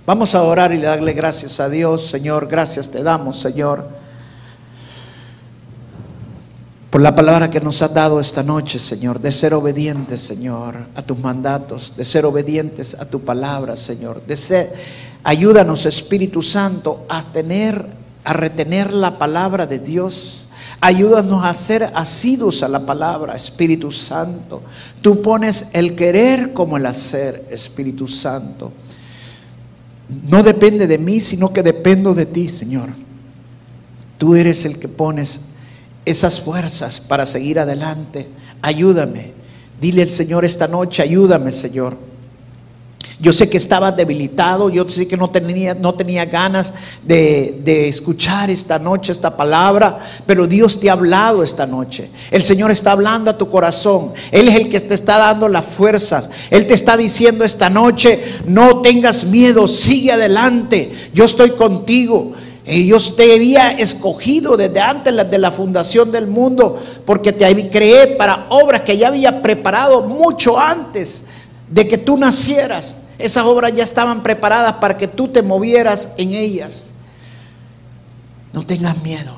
Vamos 0.06 0.36
a 0.36 0.44
orar 0.44 0.74
y 0.74 0.82
darle 0.82 1.14
gracias 1.14 1.62
a 1.62 1.70
Dios, 1.70 2.08
Señor. 2.08 2.50
Gracias 2.50 2.92
te 2.92 3.02
damos, 3.02 3.40
Señor 3.40 4.07
por 6.98 7.04
la 7.04 7.14
palabra 7.14 7.52
que 7.52 7.62
nos 7.62 7.80
has 7.84 7.94
dado 7.94 8.20
esta 8.20 8.42
noche, 8.42 8.80
Señor, 8.80 9.22
de 9.22 9.32
ser 9.32 9.54
obedientes, 9.54 10.20
Señor, 10.20 10.88
a 10.96 11.04
tus 11.04 11.20
mandatos, 11.20 11.94
de 11.96 12.04
ser 12.04 12.26
obedientes 12.26 12.96
a 12.96 13.06
tu 13.06 13.22
palabra, 13.22 13.76
Señor, 13.76 14.26
de 14.26 14.36
ser, 14.36 14.74
ayúdanos, 15.24 15.86
Espíritu 15.86 16.42
Santo, 16.42 17.06
a 17.08 17.22
tener, 17.22 17.86
a 18.24 18.34
retener 18.34 18.92
la 18.92 19.20
palabra 19.20 19.68
de 19.68 19.78
Dios. 19.78 20.48
Ayúdanos 20.82 21.46
a 21.46 21.54
ser 21.54 21.92
asidos 21.94 22.64
a 22.64 22.68
la 22.68 22.84
palabra, 22.84 23.36
Espíritu 23.36 23.92
Santo. 23.92 24.64
Tú 25.00 25.22
pones 25.22 25.70
el 25.74 25.96
querer 25.96 26.52
como 26.52 26.78
el 26.78 26.88
hacer, 26.88 27.46
Espíritu 27.52 28.08
Santo. 28.08 28.72
No 30.10 30.42
depende 30.42 30.88
de 30.88 30.98
mí, 30.98 31.20
sino 31.20 31.54
que 31.54 31.62
dependo 31.62 32.16
de 32.16 32.26
ti, 32.26 32.50
Señor. 32.50 32.90
Tú 34.18 34.34
eres 34.34 34.66
el 34.66 34.80
que 34.80 34.88
pones 34.88 35.50
esas 36.08 36.40
fuerzas 36.40 37.02
para 37.02 37.26
seguir 37.26 37.60
adelante. 37.60 38.30
Ayúdame. 38.62 39.34
Dile 39.80 40.04
al 40.04 40.10
Señor 40.10 40.46
esta 40.46 40.68
noche, 40.68 41.04
ayúdame, 41.04 41.52
Señor. 41.52 41.98
Yo 43.20 43.34
sé 43.34 43.50
que 43.50 43.58
estaba 43.58 43.92
debilitado, 43.92 44.70
yo 44.70 44.88
sé 44.88 45.08
que 45.08 45.18
no 45.18 45.30
tenía, 45.32 45.74
no 45.74 45.96
tenía 45.96 46.26
ganas 46.26 46.74
de, 47.04 47.60
de, 47.64 47.88
escuchar 47.88 48.52
esta 48.52 48.78
noche 48.78 49.12
esta 49.12 49.36
palabra, 49.36 49.98
pero 50.28 50.46
Dios 50.46 50.80
te 50.80 50.88
ha 50.88 50.94
hablado 50.94 51.42
esta 51.42 51.66
noche. 51.66 52.12
El 52.30 52.44
Señor 52.44 52.70
está 52.70 52.92
hablando 52.92 53.32
a 53.32 53.38
tu 53.38 53.50
corazón. 53.50 54.14
Él 54.32 54.48
es 54.48 54.56
el 54.56 54.70
que 54.70 54.80
te 54.82 54.94
está 54.94 55.18
dando 55.18 55.48
las 55.48 55.66
fuerzas. 55.66 56.30
Él 56.52 56.68
te 56.68 56.76
está 56.76 56.96
diciendo 56.96 57.44
esta 57.44 57.72
noche, 57.72 58.24
no 58.46 58.82
tengas 58.82 59.26
miedo, 59.26 59.68
sigue 59.68 60.12
adelante. 60.12 60.92
Yo 61.12 61.26
estoy 61.26 61.52
contigo. 61.52 62.34
Dios 62.68 63.16
te 63.16 63.34
había 63.34 63.72
escogido 63.72 64.58
desde 64.58 64.82
antes 64.82 65.16
de 65.16 65.38
la 65.38 65.52
fundación 65.52 66.12
del 66.12 66.28
mundo 66.28 66.78
porque 67.06 67.32
te 67.32 67.70
creé 67.70 68.08
para 68.18 68.48
obras 68.50 68.82
que 68.82 68.98
ya 68.98 69.08
había 69.08 69.42
preparado 69.42 70.02
mucho 70.02 70.60
antes 70.60 71.24
de 71.70 71.88
que 71.88 71.98
tú 71.98 72.18
nacieras. 72.18 72.98
Esas 73.18 73.46
obras 73.46 73.74
ya 73.74 73.84
estaban 73.84 74.22
preparadas 74.22 74.74
para 74.74 74.98
que 74.98 75.08
tú 75.08 75.30
te 75.30 75.42
movieras 75.42 76.14
en 76.18 76.34
ellas. 76.34 76.92
No 78.52 78.66
tengas 78.66 79.02
miedo. 79.02 79.34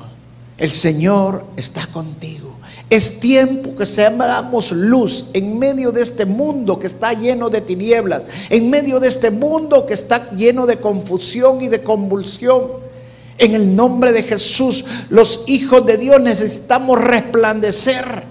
El 0.58 0.70
Señor 0.70 1.44
está 1.56 1.86
contigo. 1.86 2.56
Es 2.90 3.20
tiempo 3.20 3.76
que 3.76 3.86
seamos 3.86 4.72
luz 4.72 5.26
en 5.32 5.56
medio 5.58 5.92
de 5.92 6.02
este 6.02 6.24
mundo 6.24 6.78
que 6.80 6.88
está 6.88 7.12
lleno 7.12 7.48
de 7.48 7.60
tinieblas, 7.60 8.26
en 8.48 8.68
medio 8.68 8.98
de 8.98 9.06
este 9.06 9.30
mundo 9.30 9.86
que 9.86 9.94
está 9.94 10.30
lleno 10.32 10.66
de 10.66 10.78
confusión 10.78 11.62
y 11.62 11.68
de 11.68 11.82
convulsión. 11.82 12.79
En 13.40 13.54
el 13.54 13.74
nombre 13.74 14.12
de 14.12 14.22
Jesús, 14.22 14.84
los 15.08 15.44
hijos 15.46 15.86
de 15.86 15.96
Dios 15.96 16.20
necesitamos 16.20 17.02
resplandecer. 17.02 18.22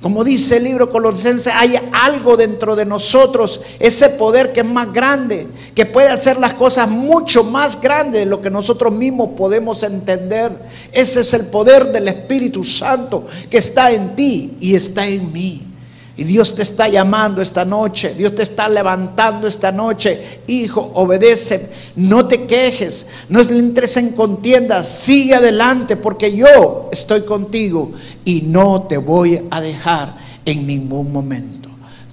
Como 0.00 0.24
dice 0.24 0.56
el 0.56 0.64
libro 0.64 0.90
Colosense, 0.90 1.52
hay 1.52 1.78
algo 1.92 2.34
dentro 2.38 2.74
de 2.74 2.86
nosotros, 2.86 3.60
ese 3.78 4.08
poder 4.08 4.54
que 4.54 4.60
es 4.60 4.66
más 4.66 4.90
grande, 4.90 5.48
que 5.74 5.84
puede 5.84 6.08
hacer 6.08 6.38
las 6.38 6.54
cosas 6.54 6.88
mucho 6.88 7.44
más 7.44 7.78
grandes 7.78 8.20
de 8.20 8.26
lo 8.26 8.40
que 8.40 8.48
nosotros 8.48 8.94
mismos 8.94 9.30
podemos 9.36 9.82
entender. 9.82 10.50
Ese 10.92 11.20
es 11.20 11.34
el 11.34 11.44
poder 11.46 11.92
del 11.92 12.08
Espíritu 12.08 12.64
Santo 12.64 13.26
que 13.50 13.58
está 13.58 13.92
en 13.92 14.16
ti 14.16 14.56
y 14.60 14.74
está 14.74 15.06
en 15.06 15.30
mí. 15.30 15.73
Y 16.16 16.22
Dios 16.24 16.54
te 16.54 16.62
está 16.62 16.88
llamando 16.88 17.42
esta 17.42 17.64
noche, 17.64 18.14
Dios 18.14 18.36
te 18.36 18.44
está 18.44 18.68
levantando 18.68 19.48
esta 19.48 19.72
noche. 19.72 20.40
Hijo, 20.46 20.92
obedece, 20.94 21.70
no 21.96 22.28
te 22.28 22.46
quejes, 22.46 23.06
no 23.28 23.40
es 23.40 23.50
interés 23.50 23.96
en 23.96 24.10
contiendas, 24.10 24.88
sigue 24.88 25.34
adelante 25.34 25.96
porque 25.96 26.34
yo 26.34 26.88
estoy 26.92 27.22
contigo 27.22 27.90
y 28.24 28.42
no 28.42 28.82
te 28.82 28.96
voy 28.96 29.42
a 29.50 29.60
dejar 29.60 30.16
en 30.44 30.66
ningún 30.66 31.12
momento. 31.12 31.68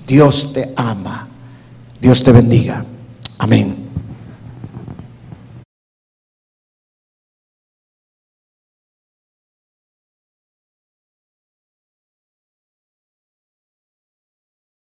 Dios 0.08 0.52
te 0.52 0.74
ama, 0.76 1.28
Dios 2.02 2.24
te 2.24 2.32
bendiga. 2.32 2.84
Amén. 3.38 3.91